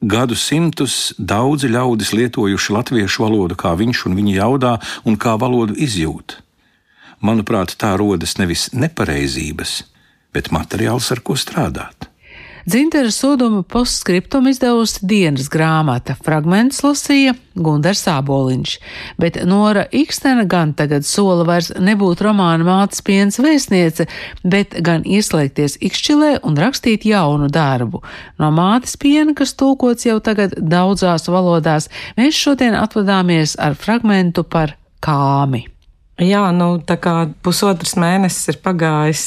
Gadu 0.02 0.34
simtus 0.34 1.14
daudzi 1.18 1.70
ļaudis 1.70 2.14
lietojuši 2.18 2.74
latviešu 2.74 3.22
valodu, 3.22 3.58
kā 3.58 3.76
viņš 3.78 4.08
un 4.10 4.18
viņa 4.18 4.34
jaudā, 4.40 4.72
un 5.06 5.18
kā 5.18 5.36
valodu 5.38 5.78
izjūt. 5.78 6.40
Manuprāt, 7.22 7.76
tā 7.78 7.94
rodas 8.02 8.40
nevis 8.42 8.72
nepareizības, 8.74 9.84
bet 10.34 10.50
materiāls, 10.50 11.12
ar 11.14 11.22
ko 11.22 11.38
strādāt. 11.38 12.11
Dzintera 12.66 13.12
soduma 13.12 13.64
postskriptum 13.64 14.48
izdevusi 14.48 15.00
dienas 15.10 15.48
grāmata, 15.50 16.14
fragments 16.22 16.84
lasīja 16.86 17.34
Gundars 17.58 18.04
Āboliņš, 18.12 18.74
bet 19.18 19.40
Nora 19.50 19.88
Ikstena 19.90 20.46
gan 20.46 20.76
tagad 20.78 21.08
sola 21.08 21.46
vairs 21.48 21.72
nebūt 21.82 22.22
romāna 22.22 22.68
mātes 22.68 23.02
piens 23.02 23.42
vēstniece, 23.42 24.06
bet 24.46 24.78
gan 24.86 25.02
ieslēgties 25.10 25.80
Ikšķilē 25.82 26.32
un 26.46 26.62
rakstīt 26.62 27.10
jaunu 27.10 27.50
darbu. 27.50 28.04
No 28.38 28.54
mātes 28.54 28.94
piena, 28.94 29.34
kas 29.34 29.56
tulkots 29.58 30.06
jau 30.06 30.20
tagad 30.22 30.54
daudzās 30.62 31.26
valodās, 31.34 31.90
mēs 32.20 32.38
šodien 32.38 32.78
atvadāmies 32.78 33.58
ar 33.58 33.74
fragmentu 33.74 34.46
par 34.46 34.78
kāmi. 35.02 35.66
Jā, 36.22 36.52
nu 36.54 36.76
tā 36.86 37.00
kā 37.02 37.32
pusotrs 37.42 37.96
mēnesis 37.98 38.52
ir 38.54 38.62
pagājis 38.62 39.24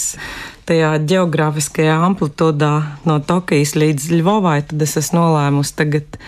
tajā 0.68 0.90
geogrāfiskajā 1.08 1.96
amplitūdā 2.06 2.72
no 3.08 3.18
Tokijas 3.24 3.74
līdz 3.78 4.08
Ļuvovai, 4.14 4.60
tad 4.70 4.84
es 4.86 4.96
esmu 5.00 5.20
nolēmusi 5.20 5.76
tagad 5.78 6.18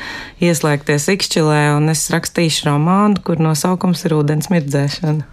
ieslēgties 0.45 1.09
Ikšķilē 1.17 1.63
un 1.77 1.91
es 1.93 2.07
rakstīšu 2.13 2.69
romānu, 2.71 3.23
kur 3.25 3.41
nosaukums 3.43 4.05
ir 4.07 4.17
ūdens 4.19 4.51
mirdzēšana. 4.53 5.27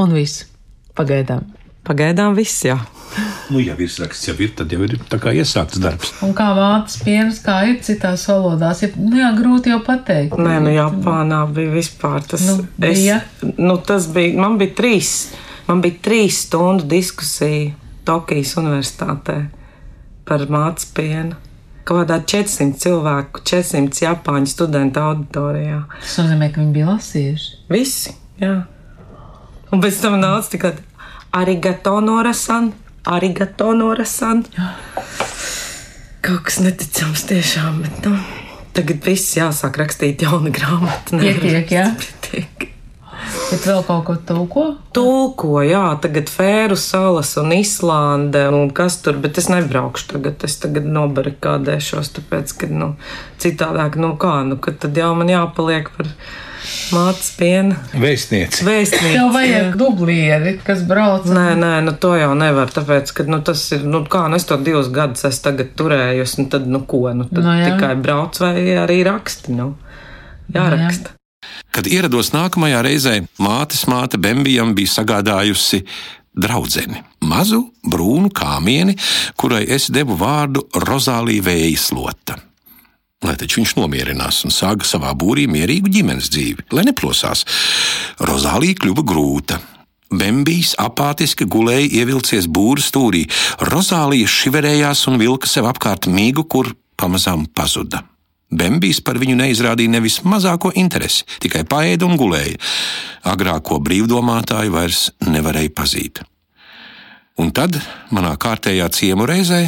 Un 0.00 0.14
viss. 0.14 0.46
Pagaidām. 0.98 1.48
Pagaidām 1.86 2.36
viss, 2.36 2.64
jā. 2.66 2.76
Nu, 3.50 3.58
ja 3.58 3.74
virsraksts 3.74 4.28
jau 4.28 4.36
ir, 4.38 4.52
tad 4.54 4.70
jau 4.70 4.84
ir 4.86 4.94
tā 5.10 5.18
kā 5.22 5.32
iesākts 5.34 5.80
darbs. 5.82 6.12
Un 6.22 6.34
kā 6.36 6.50
vācis 6.54 7.00
piens, 7.02 7.40
kā 7.42 7.56
ir 7.66 7.80
citās 7.82 8.26
valodās, 8.30 8.84
ir 8.86 8.94
nu, 9.00 9.16
jā, 9.18 9.32
grūti 9.34 9.72
jau 9.72 9.80
pateikt. 9.86 10.36
Nē, 10.38 10.60
nu 10.62 10.74
Japānā 10.76 11.40
bija 11.50 11.72
vispār 11.74 12.22
tas. 12.30 12.44
Nu, 12.46 12.60
bija. 12.78 13.18
es, 13.18 13.54
nu, 13.58 13.74
tas 13.82 14.06
bija, 14.14 14.36
man 14.44 14.60
bija 14.60 14.76
trīs, 14.78 15.14
man 15.66 15.82
bija 15.82 15.98
trīs 16.04 16.44
stundu 16.46 16.86
diskusija 16.90 17.79
Tokijas 18.08 18.56
Universitātē 18.60 19.38
par 20.28 20.44
mācu 20.52 20.90
pienu. 20.96 21.38
Kaut 21.84 22.04
kādā 22.04 22.20
400 22.22 22.78
cilvēku, 22.78 23.42
400 23.50 24.04
japāņu 24.04 24.50
studentu 24.50 25.02
auditorijā. 25.02 25.80
Tas 25.96 26.18
nozīmē, 26.20 26.50
ka 26.52 26.60
viņi 26.62 26.74
bija 26.76 26.90
lasījuši. 26.92 27.56
Visi, 27.72 28.14
jā. 28.42 28.52
Un 29.70 29.82
pēc 29.82 29.98
tam 30.02 30.18
nāca 30.20 30.52
tikai 30.52 30.74
arigato 31.40 31.96
norasan, 32.04 32.72
arigato 33.08 33.72
norasan. 33.74 34.44
Kaut 36.20 36.44
kas 36.46 36.60
neticams 36.62 37.24
tiešām, 37.30 37.80
bet 37.86 38.06
nu, 38.06 38.16
tagad 38.76 39.02
viss 39.06 39.38
jāsāk 39.38 39.80
rakstīt 39.80 40.26
jaunu 40.26 40.52
grāmatu. 40.54 41.18
Pietiek, 41.22 41.72
jā. 41.74 41.88
Pietiek. 42.02 42.70
Bet 43.50 43.64
vēl 43.66 43.80
kaut 43.82 44.04
ko 44.06 44.14
tulko? 44.28 44.64
Tulko, 44.94 45.56
jā, 45.66 45.82
tagad 46.02 46.28
Fēru 46.30 46.76
salas 46.78 47.32
un 47.40 47.50
Islande 47.56 48.44
un 48.54 48.70
kas 48.74 49.00
tur, 49.02 49.18
bet 49.18 49.40
es 49.42 49.48
nebraukšu 49.50 50.12
tagad. 50.12 50.44
Es 50.46 50.54
tagad 50.62 50.86
nobarikādēšos, 50.86 52.12
tāpēc, 52.20 52.54
ka, 52.60 52.68
nu, 52.70 52.92
citādāk, 53.42 53.98
nu 53.98 54.12
kā, 54.22 54.36
nu, 54.46 54.60
kad 54.62 54.78
tad 54.82 55.02
jau 55.02 55.10
man 55.18 55.34
jāpaliek 55.34 55.90
par 55.96 56.14
Mātes 56.94 57.32
piena. 57.40 57.78
Vēstniece. 57.96 58.62
Vēstniece. 58.66 59.14
Tev 59.16 59.30
vajag 59.34 59.76
dublieri, 59.80 60.56
kas 60.62 60.84
brauc. 60.86 61.26
Nē, 61.26 61.54
nē, 61.58 61.74
nu 61.86 61.94
to 61.98 62.12
jau 62.20 62.32
nevar, 62.38 62.70
tāpēc, 62.70 63.10
ka, 63.16 63.26
nu, 63.26 63.40
tas 63.42 63.64
ir, 63.74 63.82
nu, 63.82 64.04
kā, 64.06 64.28
nu, 64.30 64.38
es 64.38 64.46
to 64.46 64.60
divus 64.62 64.92
gadus 64.94 65.26
esmu 65.26 65.46
tagad 65.48 65.72
turējusi, 65.80 66.44
nu, 66.44 66.50
tad, 66.52 66.68
nu, 66.70 66.84
ko, 66.86 67.08
nu, 67.16 67.26
tad 67.32 67.42
Nu, 67.42 67.56
jā. 67.58 67.72
tikai 67.72 67.96
brauc 67.98 68.38
vai 68.44 68.54
arī 68.84 69.00
raksti, 69.08 69.56
nu, 69.58 69.72
jāraksta. 70.54 71.16
Kad 71.70 71.86
ierados 71.86 72.32
nākamajā 72.34 72.82
reizē, 72.86 73.16
mātes 73.38 73.86
māte 73.90 74.18
Bembijam 74.18 74.74
bija 74.74 74.96
sagādājusi 74.98 75.84
draudzeni, 76.36 77.02
mazu 77.26 77.62
brūnu 77.86 78.30
kāmieni, 78.34 78.96
kurai 79.38 79.64
es 79.68 79.90
devu 79.92 80.16
vārdu 80.18 80.66
Rozālija 80.86 81.46
Vējaslota. 81.48 82.38
Lai 83.20 83.34
taču 83.36 83.60
viņš 83.60 83.74
nomierinās 83.76 84.44
un 84.48 84.54
sāka 84.54 84.86
savā 84.88 85.10
būrī 85.12 85.44
mierīgu 85.50 85.92
ģimenes 85.92 86.30
dzīvi, 86.32 86.70
lai 86.72 86.86
neplosās. 86.88 87.44
Rozālija 88.24 88.78
kļuva 88.80 89.04
grūta. 89.04 89.58
Bembijs 90.10 90.72
apātiski 90.80 91.46
gulēja 91.46 92.00
ievilcies 92.00 92.48
būra 92.50 92.82
stūrī. 92.82 93.26
Rozālija 93.68 94.26
šiverējās 94.26 95.04
un 95.12 95.20
vilka 95.20 95.50
sev 95.50 95.68
apkārt 95.70 96.08
mīgu, 96.10 96.48
kur 96.48 96.72
pamazām 96.98 97.44
pazuda. 97.46 98.02
Bembijs 98.50 98.98
par 99.06 99.18
viņu 99.22 99.36
neizrādīja 99.38 99.92
nevis 99.92 100.20
mazāko 100.26 100.72
interesi, 100.74 101.22
tikai 101.42 101.62
paēda 101.70 102.08
un 102.08 102.18
gulēja. 102.18 102.58
Agrāko 103.30 103.78
brīvdomātāju 103.84 104.74
vairs 104.74 105.06
nevarēja 105.26 105.74
pazīt. 105.76 106.22
Un 107.40 107.54
tad 107.56 107.78
manā 108.10 108.34
kārtējā 108.40 108.90
ciemu 108.92 109.28
reizē 109.28 109.62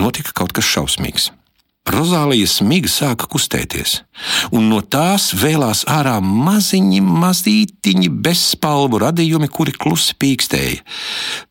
notika 0.00 0.32
kaut 0.34 0.56
kas 0.56 0.66
šausmīgs. 0.72 1.30
Rozālijas 1.82 2.60
miga 2.62 2.86
sāka 2.86 3.26
kustēties, 3.26 3.96
un 4.54 4.68
no 4.70 4.78
tās 4.86 5.32
vēlās 5.34 5.80
ārā 5.90 6.20
maziņi, 6.22 7.00
mazītiņi 7.02 8.10
bezspalvu 8.22 9.00
radījumi, 9.02 9.48
kuri 9.50 9.74
klusi 9.74 10.14
pīkstēja. 10.14 10.78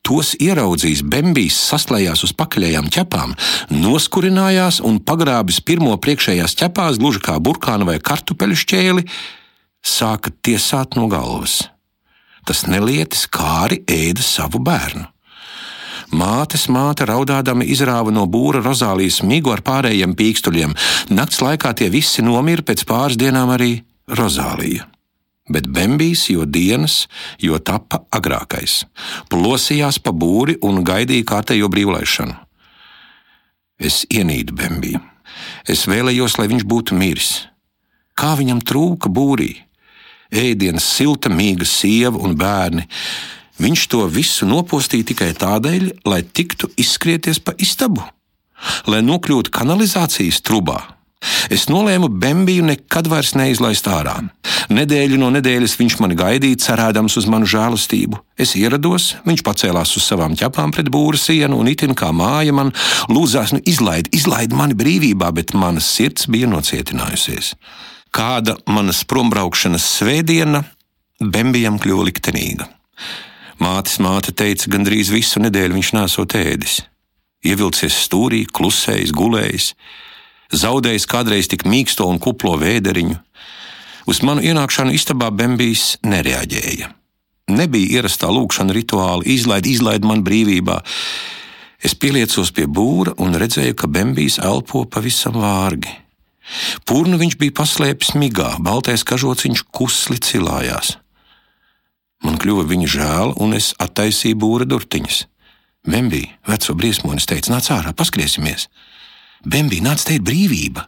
Tos 0.07 0.31
ieraudzījis 0.39 1.03
Bembijs, 1.03 1.59
saslējās 1.73 2.23
uz 2.23 2.31
pakaļējām 2.39 2.87
ķepām, 2.95 3.35
noskurinājās 3.75 4.79
un 4.87 5.01
pagrābis 5.03 5.59
pirmo 5.67 5.97
priekšējās 5.99 6.55
ķepās, 6.63 7.03
gluži 7.03 7.25
kā 7.27 7.35
burkānu 7.43 7.91
vai 7.91 7.99
kartupeļu 7.99 8.63
šķēli, 8.63 9.07
sāka 9.83 10.31
tiesāt 10.47 10.95
no 10.95 11.11
galvas. 11.11 11.65
Tas 12.47 12.63
nelietis 12.71 13.27
kāri 13.27 13.83
ēda 13.83 14.23
savu 14.23 14.63
bērnu. 14.63 15.09
Mātes 16.11 16.67
māte 16.67 17.05
raudādama 17.07 17.63
izrāva 17.63 18.11
no 18.11 18.25
būra 18.27 18.59
rozālijas 18.63 19.21
migu 19.23 19.53
ar 19.53 19.63
pārējiem 19.63 20.15
pīkstuļiem. 20.19 20.75
Nakts 21.15 21.39
laikā 21.43 21.71
tie 21.79 21.87
visi 21.93 22.23
nomira, 22.25 22.65
pēc 22.67 22.83
pāris 22.87 23.19
dienām 23.19 23.53
arī 23.55 23.77
rozālija. 24.11 24.87
Bet 25.51 25.67
Bembijs 25.67 26.27
jo 26.29 26.45
dienas, 26.45 27.07
jo 27.39 27.57
tapa 27.59 28.03
agrākais. 28.11 28.83
Plosījās 29.31 29.99
pa 30.03 30.11
būri 30.11 30.57
un 30.63 30.83
gaidīja 30.87 31.27
kārtējo 31.31 31.71
brīvlaišanu. 31.71 32.35
Es 33.81 34.03
ienīdu 34.13 34.55
Bembiju. 34.55 35.01
Es 35.67 35.87
vēlējos, 35.89 36.37
lai 36.37 36.47
viņš 36.51 36.67
būtu 36.69 36.97
miris. 36.97 37.31
Kā 38.13 38.35
viņam 38.37 38.61
trūka 38.61 39.09
būrī? 39.09 39.55
Ēdienas, 40.31 40.85
silta, 40.85 41.31
mīga 41.33 41.65
sieva 41.67 42.21
un 42.21 42.35
bērni. 42.39 42.85
Viņš 43.61 43.83
to 43.91 44.05
visu 44.09 44.47
nopostīja 44.49 45.11
tikai 45.11 45.33
tādēļ, 45.37 45.91
lai 46.09 46.23
tiktu 46.23 46.71
izskrieties 46.81 47.41
pa 47.45 47.53
istabu, 47.61 48.01
lai 48.89 49.03
nokļūtu 49.05 49.53
kanalizācijas 49.53 50.41
trubā. 50.45 50.79
Es 51.53 51.67
nolēmu 51.69 52.07
Bembiju 52.09 52.65
nekad 52.65 53.05
vairs 53.11 53.35
neizlaist 53.37 53.85
ārā. 53.85 54.15
Nedēļu 54.73 55.19
no 55.21 55.29
nedēļas 55.35 55.75
viņš 55.77 55.97
mani 56.01 56.17
gaidīja, 56.17 56.57
cerēdams 56.63 57.19
uz 57.21 57.27
manu 57.29 57.45
žēlastību. 57.49 58.17
Es 58.41 58.55
ierados, 58.57 59.11
viņš 59.27 59.43
pacēlās 59.45 59.93
uz 59.99 60.07
savām 60.09 60.33
ķepām 60.39 60.73
pret 60.73 60.89
būra 60.89 61.21
sienu 61.21 61.59
un 61.61 61.69
itin 61.69 61.93
kā 61.97 62.09
māja 62.15 62.55
man 62.57 62.73
lūdzās, 63.11 63.53
nu 63.53 63.61
izlaid, 63.69 64.09
izlaid 64.15 64.55
mani 64.57 64.77
brīvībā, 64.77 65.29
bet 65.37 65.53
mana 65.53 65.83
sirds 65.83 66.25
bija 66.31 66.49
nocietinājusies. 66.49 67.53
Kāda 68.11 68.57
manas 68.65 69.05
prombraukšanas 69.05 69.85
svētdiena 69.99 70.65
Bembijam 71.21 71.77
kļuva 71.77 72.09
liktenīga. 72.09 72.65
Mātes 73.61 73.99
māte 74.01 74.33
teica, 74.33 74.71
gandrīz 74.73 75.11
visu 75.13 75.41
nedēļu 75.43 75.77
viņš 75.77 75.89
nesot 75.93 76.33
ēdis. 76.39 76.79
Ievilcies 77.45 77.93
stūrī, 78.07 78.43
klusējis, 78.49 79.13
gulējis, 79.13 79.67
zaudējis 80.63 81.05
kādreiz 81.09 81.49
tik 81.51 81.67
mīksto 81.69 82.07
un 82.09 82.17
kuplo 82.21 82.55
vēderiņu. 82.61 83.19
Uz 84.09 84.21
manu 84.25 84.41
ienākšanu 84.45 84.95
istabā 84.97 85.29
Bembijs 85.29 85.99
nereaģēja. 86.01 86.89
Nebija 87.51 87.99
ierastā 87.99 88.31
lūkšana 88.33 88.73
rituāla, 88.73 89.25
izlaid, 89.29 89.67
izlaid 89.69 90.05
man 90.07 90.23
brīvībā. 90.25 90.79
Es 91.81 91.93
pieliecos 91.97 92.53
pie 92.55 92.65
būra 92.65 93.13
un 93.21 93.37
redzēju, 93.37 93.77
ka 93.77 93.89
Bembijs 93.89 94.39
elpo 94.41 94.85
pavisam 94.89 95.37
vārgi. 95.41 95.93
Pūnu 96.89 97.19
viņš 97.21 97.37
bija 97.41 97.57
paslēpis 97.61 98.15
migā, 98.17 98.55
baltais 98.61 99.05
kažociņš 99.07 99.65
kusli 99.69 100.17
cilājās. 100.21 100.97
Man 102.21 102.37
kļuva 102.41 102.67
viņa 102.69 102.89
žēl, 102.95 103.35
un 103.41 103.55
es 103.57 103.71
attaisīju 103.81 104.37
būra 104.41 104.67
durtiņas. 104.69 105.25
Bembija, 105.87 106.35
veco 106.45 106.75
briesmonis, 106.77 107.25
teica, 107.25 107.55
nāc 107.55 107.71
ārā, 107.73 107.95
paskriesimies. 107.97 108.67
Bembija, 109.41 109.87
nāc 109.87 110.03
te 110.05 110.19
ir 110.19 110.25
brīvība, 110.25 110.85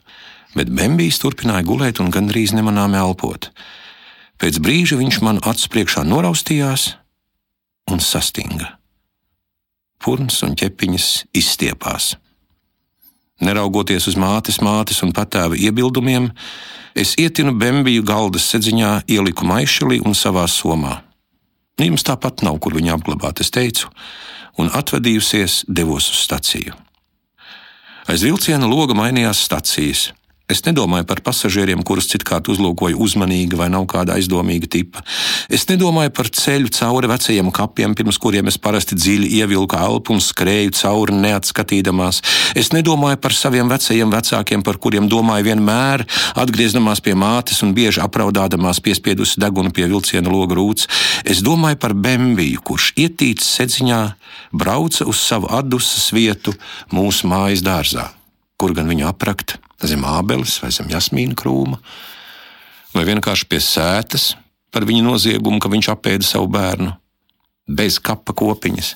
bet 0.53 0.69
Bembijs 0.69 1.17
turpināja 1.23 1.65
gulēt 1.65 2.01
un 2.03 2.11
gandrīz 2.13 2.53
nemanāmi 2.53 2.99
elpot. 3.01 3.49
Pēc 4.37 4.59
brīža 4.61 4.99
viņš 4.99 5.21
man 5.25 5.41
acu 5.41 5.69
priekšā 5.73 6.03
noraustījās 6.05 6.91
un 7.89 8.03
sastinga. 8.03 8.75
Purns 10.03 10.41
un 10.45 10.53
ķepiņas 10.59 11.07
izstiepās. 11.33 12.13
Neraugoties 13.43 14.05
uz 14.11 14.17
mātes, 14.19 14.59
mātes 14.61 15.01
un 15.01 15.13
patēva 15.15 15.57
iebildumiem, 15.57 16.29
es 16.93 17.15
ietinu 17.17 17.55
Bembiju 17.57 18.05
galdas 18.05 18.45
sedziņā, 18.53 19.07
ieliku 19.09 19.47
maišelī 19.49 20.03
un 20.05 20.13
savā 20.13 20.45
somā. 20.51 20.99
Jums 21.81 22.05
tāpat 22.05 22.43
nav, 22.45 22.59
kur 22.61 22.75
viņu 22.77 22.93
apglabāt, 22.93 23.41
es 23.41 23.49
teicu, 23.53 23.89
un 24.61 24.69
atvadījusies, 24.69 25.63
devos 25.65 26.11
uz 26.11 26.19
staciju. 26.27 26.75
Aiz 28.09 28.21
vilciena 28.25 28.67
loga 28.69 28.93
mainījās 28.97 29.41
stacijas. 29.47 30.11
Es 30.51 30.59
nedomāju 30.65 31.05
par 31.07 31.21
pasažieriem, 31.23 31.79
kurus 31.87 32.09
citkārt 32.11 32.49
uzlūkoju 32.51 32.97
uzmanīgi 32.99 33.55
vai 33.55 33.69
nav 33.71 33.85
kāda 33.87 34.17
aizdomīga 34.17 34.67
tipa. 34.67 34.99
Es 35.47 35.69
nedomāju 35.69 36.11
par 36.11 36.27
ceļu 36.35 36.67
cauri 36.75 37.07
vecajiem 37.07 37.51
kapiem, 37.55 37.93
pirms 37.95 38.19
kuriem 38.19 38.51
es 38.51 38.57
parasti 38.59 38.97
dziļi 38.99 39.29
ievilku 39.39 39.77
elpu 39.79 40.11
un 40.17 40.19
skrēju 40.19 40.73
cauri 40.75 41.15
neatskatīdamās. 41.23 42.19
Es 42.59 42.73
nedomāju 42.75 43.21
par 43.23 43.37
saviem 43.37 43.71
vecajiem 43.71 44.11
vecākiem, 44.11 44.65
par 44.67 44.81
kuriem 44.83 45.07
domāju 45.07 45.47
vienmēr, 45.47 46.03
atgriezdamās 46.43 46.99
pie 47.05 47.15
mātes 47.15 47.63
un 47.63 47.71
bieži 47.77 48.03
apraudādamās 48.03 48.81
piespiedusi 48.83 49.39
degunu 49.39 49.71
pie 49.71 49.87
vilciena 49.87 50.27
loga 50.27 50.59
rūts. 50.59 50.89
Es 51.23 51.39
domāju 51.39 51.79
par 51.79 51.95
Bembiju, 51.95 52.59
kurš 52.67 52.91
ietīts 52.99 53.47
sedziņā 53.61 54.01
brauca 54.51 55.07
uz 55.07 55.23
savu 55.23 55.47
atdusas 55.55 56.11
vietu 56.11 56.51
mūsu 56.91 57.31
mājas 57.31 57.63
dārzā, 57.63 58.09
kur 58.63 58.71
gan 58.71 58.87
viņu 58.87 59.09
aprakt 59.09 59.57
zem 59.83 60.05
ābeles 60.07 60.55
vai 60.63 60.69
zem 60.71 60.87
jasmīna 60.87 61.35
krūma, 61.35 61.81
vai 62.95 63.03
vienkārši 63.09 63.49
pie 63.51 63.59
sētas 63.59 64.29
par 64.71 64.87
viņa 64.87 65.03
noziegumu, 65.03 65.59
ka 65.59 65.67
viņš 65.67 65.89
apēda 65.91 66.23
savu 66.23 66.47
bērnu 66.53 66.93
bez 67.67 67.99
kapa 67.99 68.31
kopiņas. 68.31 68.93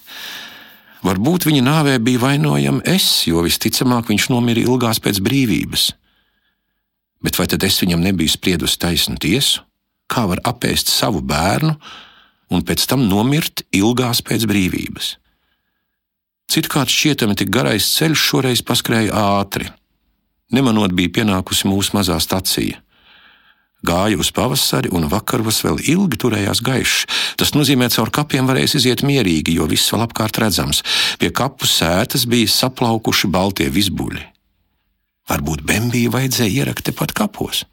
Varbūt 1.03 1.49
viņa 1.49 1.65
nāvē 1.65 1.97
bija 1.99 2.23
vainojama 2.23 2.85
es, 2.87 3.09
jo 3.27 3.43
visticamāk 3.43 4.07
viņš 4.07 4.29
nomira 4.31 4.63
ilgās 4.63 5.03
pēc 5.03 5.19
brīvības. 5.27 5.89
Bet 7.23 7.35
vai 7.35 7.49
tad 7.51 7.67
es 7.67 7.81
viņam 7.83 8.07
nebiju 8.07 8.31
spriedusi 8.31 8.79
taisnu 8.79 9.19
tiesu? 9.19 9.65
Kā 10.07 10.23
var 10.31 10.39
apēst 10.47 10.87
savu 10.93 11.19
bērnu 11.19 11.75
un 12.55 12.63
pēc 12.63 12.87
tam 12.87 13.03
nomirt 13.11 13.65
ilgās 13.75 14.23
pēc 14.23 14.47
brīvības? 14.47 15.17
Citkārt 16.47 16.91
šķietami 16.91 17.35
tik 17.35 17.51
garais 17.51 17.87
ceļš 17.97 18.23
šoreiz 18.29 18.63
paskrēja 18.63 19.11
ātri. 19.39 19.67
Nemanot 20.55 20.93
bija 20.95 21.11
pienākusi 21.19 21.67
mūsu 21.67 21.97
mazā 21.97 22.15
stacija. 22.23 22.79
Gāja 23.85 24.17
uz 24.17 24.31
pavasari, 24.33 24.89
un 24.95 25.05
vakaros 25.11 25.59
vēl 25.61 25.83
ilgi 25.91 26.17
turējās 26.23 26.63
gaišs. 26.65 27.03
Tas 27.37 27.53
nozīmē, 27.53 27.91
ka 27.91 27.99
caur 27.99 28.11
kapiem 28.15 28.47
varēs 28.49 28.73
iziet 28.79 29.03
mierīgi, 29.05 29.53
jo 29.59 29.67
viss 29.69 29.91
vēl 29.93 30.07
apkārt 30.07 30.39
redzams. 30.41 30.81
Pie 31.21 31.29
kapu 31.35 31.69
sētas 31.69 32.25
bija 32.25 32.49
saplaukuši 32.49 33.29
baltie 33.29 33.69
visbuļi. 33.69 34.23
Varbūt 35.27 35.65
Bembiju 35.67 36.15
vajadzēja 36.15 36.63
ierakt 36.63 36.87
tepat 36.87 37.13
kapos. 37.13 37.65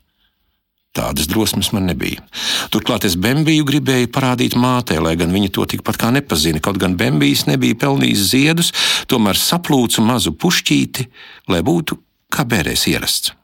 Tādas 0.94 1.26
drosmes 1.26 1.72
man 1.74 1.88
nebija. 1.90 2.22
Turklāt 2.70 3.02
es 3.08 3.16
Bembiju 3.18 3.64
gribēju 3.66 4.12
parādīt 4.14 4.54
mātei, 4.54 5.00
lai 5.02 5.16
gan 5.18 5.32
viņa 5.34 5.50
to 5.56 5.64
tikpat 5.72 5.98
kā 5.98 6.12
nepazina. 6.14 6.62
Kaut 6.62 6.78
gan 6.78 6.94
Bembijs 6.98 7.48
nebija 7.48 7.74
pelnījis 7.82 8.28
ziedus, 8.30 8.70
tomēr 9.10 9.38
saplūcu 9.38 10.04
mazu 10.06 10.30
pušķīti, 10.38 11.08
lai 11.50 11.64
būtu 11.66 11.98
kā 12.30 12.46
bērēs 12.46 12.86
ierasts. 12.92 13.34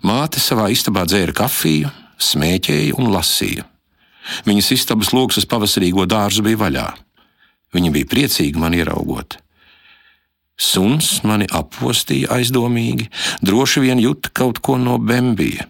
Māte 0.00 0.40
savā 0.40 0.70
istabā 0.72 1.04
dzēra 1.04 1.34
kafiju, 1.36 1.90
smēķēja 2.16 2.96
un 2.96 3.12
lasīja. 3.12 3.66
Viņas 4.48 4.70
istabas 4.78 5.12
lokus 5.12 5.42
uz 5.42 5.48
pavasarīgo 5.50 6.06
dārzu 6.08 6.44
bija 6.46 6.60
vaļā. 6.62 6.86
Viņa 7.76 7.92
bija 7.92 8.08
priecīga 8.08 8.60
man 8.62 8.76
ieraugot. 8.78 9.36
Suns 10.60 11.20
mani 11.24 11.44
appostīja 11.48 12.32
aizdomīgi, 12.36 13.10
droši 13.44 13.84
vien 13.84 14.00
juta 14.00 14.32
kaut 14.32 14.60
ko 14.64 14.78
no 14.80 14.96
bembija. 14.96 15.68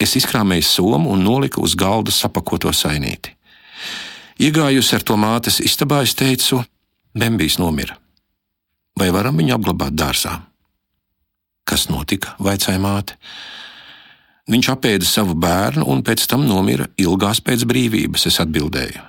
Es 0.00 0.16
izkrāmēju 0.18 0.66
somu 0.66 1.12
un 1.14 1.22
noliku 1.22 1.62
uz 1.64 1.76
galda 1.78 2.12
sapakoto 2.12 2.72
sainīti. 2.74 3.34
Iegājusi 4.42 4.96
ar 4.96 5.04
to 5.06 5.16
mātes 5.20 5.60
istabā, 5.62 6.02
es 6.02 6.16
teicu, 6.18 6.64
Bembijs 7.14 7.60
nomira. 7.62 7.94
Vai 8.98 9.12
varam 9.14 9.38
viņu 9.38 9.54
apglabāt 9.54 9.94
dārzā? 9.94 10.40
Kas 11.64 11.86
notika? 11.88 12.34
vaicāja 12.42 12.80
māte. 12.82 13.14
Viņš 14.50 14.70
apēda 14.74 15.06
savu 15.08 15.36
bērnu 15.38 15.86
un 15.88 16.02
pēc 16.04 16.26
tam 16.28 16.44
nomira 16.44 16.90
ilgās 17.00 17.40
pēc 17.40 17.64
brīvības, 17.70 18.26
es 18.28 18.40
atbildēju. 18.42 19.04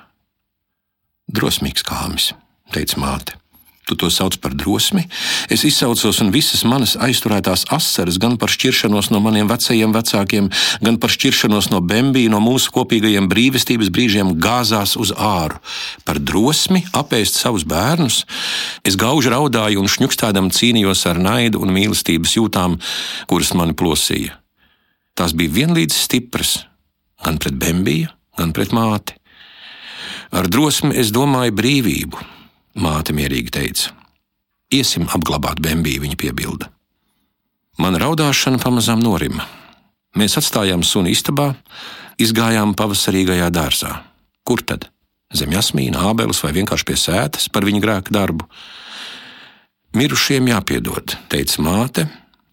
Drosmīgs 1.36 1.84
kāmis, 1.84 2.30
teica 2.72 3.02
māte. 3.02 3.36
Tu 3.86 3.94
to 3.94 4.10
sauc 4.10 4.34
par 4.42 4.56
drosmi. 4.58 5.04
Es 5.46 5.62
izsaucos, 5.62 6.18
un 6.24 6.32
visas 6.34 6.64
manas 6.66 6.96
aizturētās 6.98 7.68
asaras, 7.70 8.18
gan 8.18 8.34
par 8.42 8.50
šķiršanos 8.50 9.12
no 9.14 9.20
maniem 9.22 9.46
vecajiem 9.46 9.94
vecākiem, 9.94 10.48
gan 10.82 10.98
par 10.98 11.14
šķiršanos 11.14 11.70
no 11.70 11.84
Bembija, 11.86 12.32
no 12.34 12.40
mūsu 12.42 12.74
kopīgajiem 12.74 13.30
brīvestības 13.30 13.94
brīžiem, 13.94 14.34
gāzās 14.42 14.96
uz 14.98 15.14
āru. 15.14 15.62
Par 16.02 16.18
drosmi 16.18 16.82
apēst 16.98 17.38
savus 17.38 17.68
bērnus. 17.70 18.24
Es 18.82 18.98
gauži 18.98 19.30
raudāju 19.30 19.86
un 19.86 19.92
šņukstādam 19.92 20.50
cīnījos 20.50 21.06
ar 21.12 21.22
naidu 21.22 21.62
un 21.62 21.70
mīlestības 21.78 22.40
jūtām, 22.40 22.80
kuras 23.30 23.54
mani 23.54 23.78
plosīja. 23.78 24.40
Tās 25.14 25.38
bija 25.38 25.62
vienlīdz 25.62 25.94
stipras 25.94 26.64
gan 27.22 27.38
pret 27.38 27.54
Bembiju, 27.62 28.10
gan 28.34 28.50
pret 28.50 28.74
māti. 28.74 29.14
Ar 30.34 30.50
drosmi 30.50 30.98
es 30.98 31.14
domāju 31.14 31.54
brīvību 31.54 32.32
Māte 32.76 33.16
mierīgi 33.16 33.54
teica: 33.56 33.94
Iesim 34.74 35.08
apglabāt 35.08 35.62
Bembiju, 35.64 36.04
viņa 36.04 36.18
piebilda. 36.20 36.72
Mana 37.80 38.00
raudāšana 38.02 38.60
pamazām 38.60 39.02
norima. 39.04 39.46
Mēs 40.16 40.38
atstājām 40.40 40.84
suni 40.88 41.12
istabā, 41.12 41.54
izgājām 42.20 42.74
pavasarīgajā 42.80 43.50
dārzā. 43.52 43.92
Kur 44.48 44.64
tad? 44.64 44.90
Zem 45.36 45.52
jasmīna, 45.52 46.06
ābeles 46.08 46.40
vai 46.44 46.54
vienkārši 46.56 46.88
pie 46.88 46.96
sētas 47.00 47.50
par 47.52 47.66
viņa 47.68 47.82
grēku 47.84 48.16
darbu? 48.16 48.48
Mirušiem 49.96 50.48
jāpiedod, 50.52 51.16
teica 51.32 51.64
māte, 51.64 52.06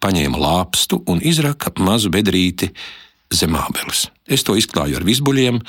paņēma 0.03 0.39
lāpstu 0.39 0.99
un 1.07 1.21
izraka 1.23 1.71
mazu 1.79 2.11
bedrīti 2.11 2.71
zem 3.31 3.55
ābeles. 3.59 4.09
Es 4.27 4.43
to 4.43 4.55
izklāju 4.59 4.99
ar 4.99 5.07
visbuļiem 5.07 5.61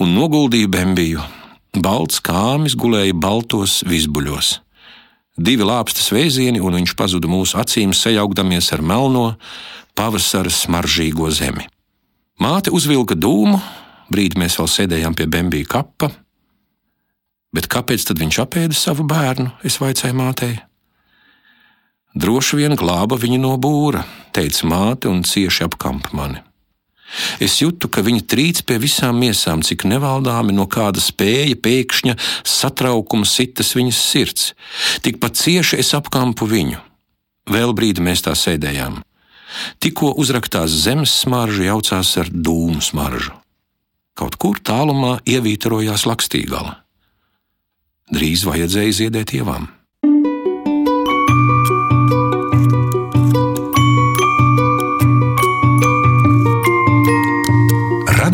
un 0.00 0.16
noguldīju 0.16 0.72
Bembiju 0.72 1.24
Balts 1.76 2.22
kāmis 2.24 2.76
gulēja 2.78 3.12
baltos 3.12 3.82
visbuļos. 3.84 4.58
Divi 5.38 5.66
lāpstas 5.66 6.08
vēzieni, 6.10 6.58
un 6.58 6.80
viņš 6.80 6.94
pazuda 6.98 7.28
mūsu 7.30 7.58
acīm, 7.60 7.92
sajaukdamies 7.94 8.72
ar 8.74 8.82
melno, 8.82 9.26
pavasara 9.94 10.50
smaržīgo 10.50 11.28
zemi. 11.30 11.68
Māte 12.42 12.72
uzvilka 12.74 13.14
dūmu, 13.18 13.60
brīdi 14.10 14.40
mēs 14.40 14.58
vēl 14.58 14.70
sēdējām 14.72 15.14
pie 15.18 15.28
Bembija 15.30 15.68
kapa. 15.76 16.10
Bet 17.54 17.68
kāpēc 17.70 18.08
tad 18.08 18.18
viņš 18.20 18.40
apēda 18.44 18.76
savu 18.76 19.06
bērnu? 19.08 19.52
Es 19.66 19.78
vaicāju 19.82 20.16
mātei. 20.18 20.58
Droši 22.18 22.58
vien 22.58 22.74
glāba 22.78 23.18
viņu 23.20 23.38
no 23.42 23.54
būra, 23.60 24.02
teica 24.34 24.66
māte 24.66 25.10
un 25.10 25.22
cieši 25.22 25.68
apkampa 25.68 26.14
mani. 26.16 26.42
Es 27.40 27.58
jūtu, 27.62 27.88
ka 27.88 28.02
viņa 28.04 28.24
trīc 28.28 28.62
pie 28.68 28.76
visām 28.82 29.18
miesām, 29.22 29.62
cik 29.64 29.86
nevaldāmi 29.88 30.54
no 30.54 30.66
kāda 30.70 31.00
spēja 31.02 31.56
pēkšņa 31.64 32.16
satraukuma 32.44 33.28
sitas 33.28 33.72
viņas 33.78 34.00
sirds. 34.10 34.50
Tikpat 35.04 35.40
cieši 35.40 35.80
es 35.80 35.94
apkampu 35.96 36.48
viņu. 36.48 36.82
Vēl 37.48 37.72
brīdi 37.72 38.04
mēs 38.04 38.26
tā 38.26 38.34
sēdējām. 38.36 39.00
Tikko 39.80 40.12
uzraktās 40.20 40.74
zemes 40.84 41.14
smarža 41.24 41.70
jaucās 41.70 42.12
ar 42.20 42.28
dūmu 42.28 42.82
smaržu. 42.84 43.32
Kaut 44.18 44.36
kur 44.36 44.60
tālumā 44.60 45.18
ievītrojās 45.24 46.04
lakstīgala. 46.10 46.76
Drīz 48.12 48.44
vajadzēja 48.48 48.96
ziedēt 49.02 49.34
ievām. 49.38 49.68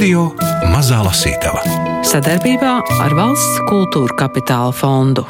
Radio 0.04 0.26
Mazā 0.68 0.98
Lasītava 1.00 1.62
sadarbībā 2.04 2.74
ar 3.06 3.14
Valsts 3.16 3.62
kultūra 3.70 4.12
kapitāla 4.18 4.76
fondu. 4.76 5.24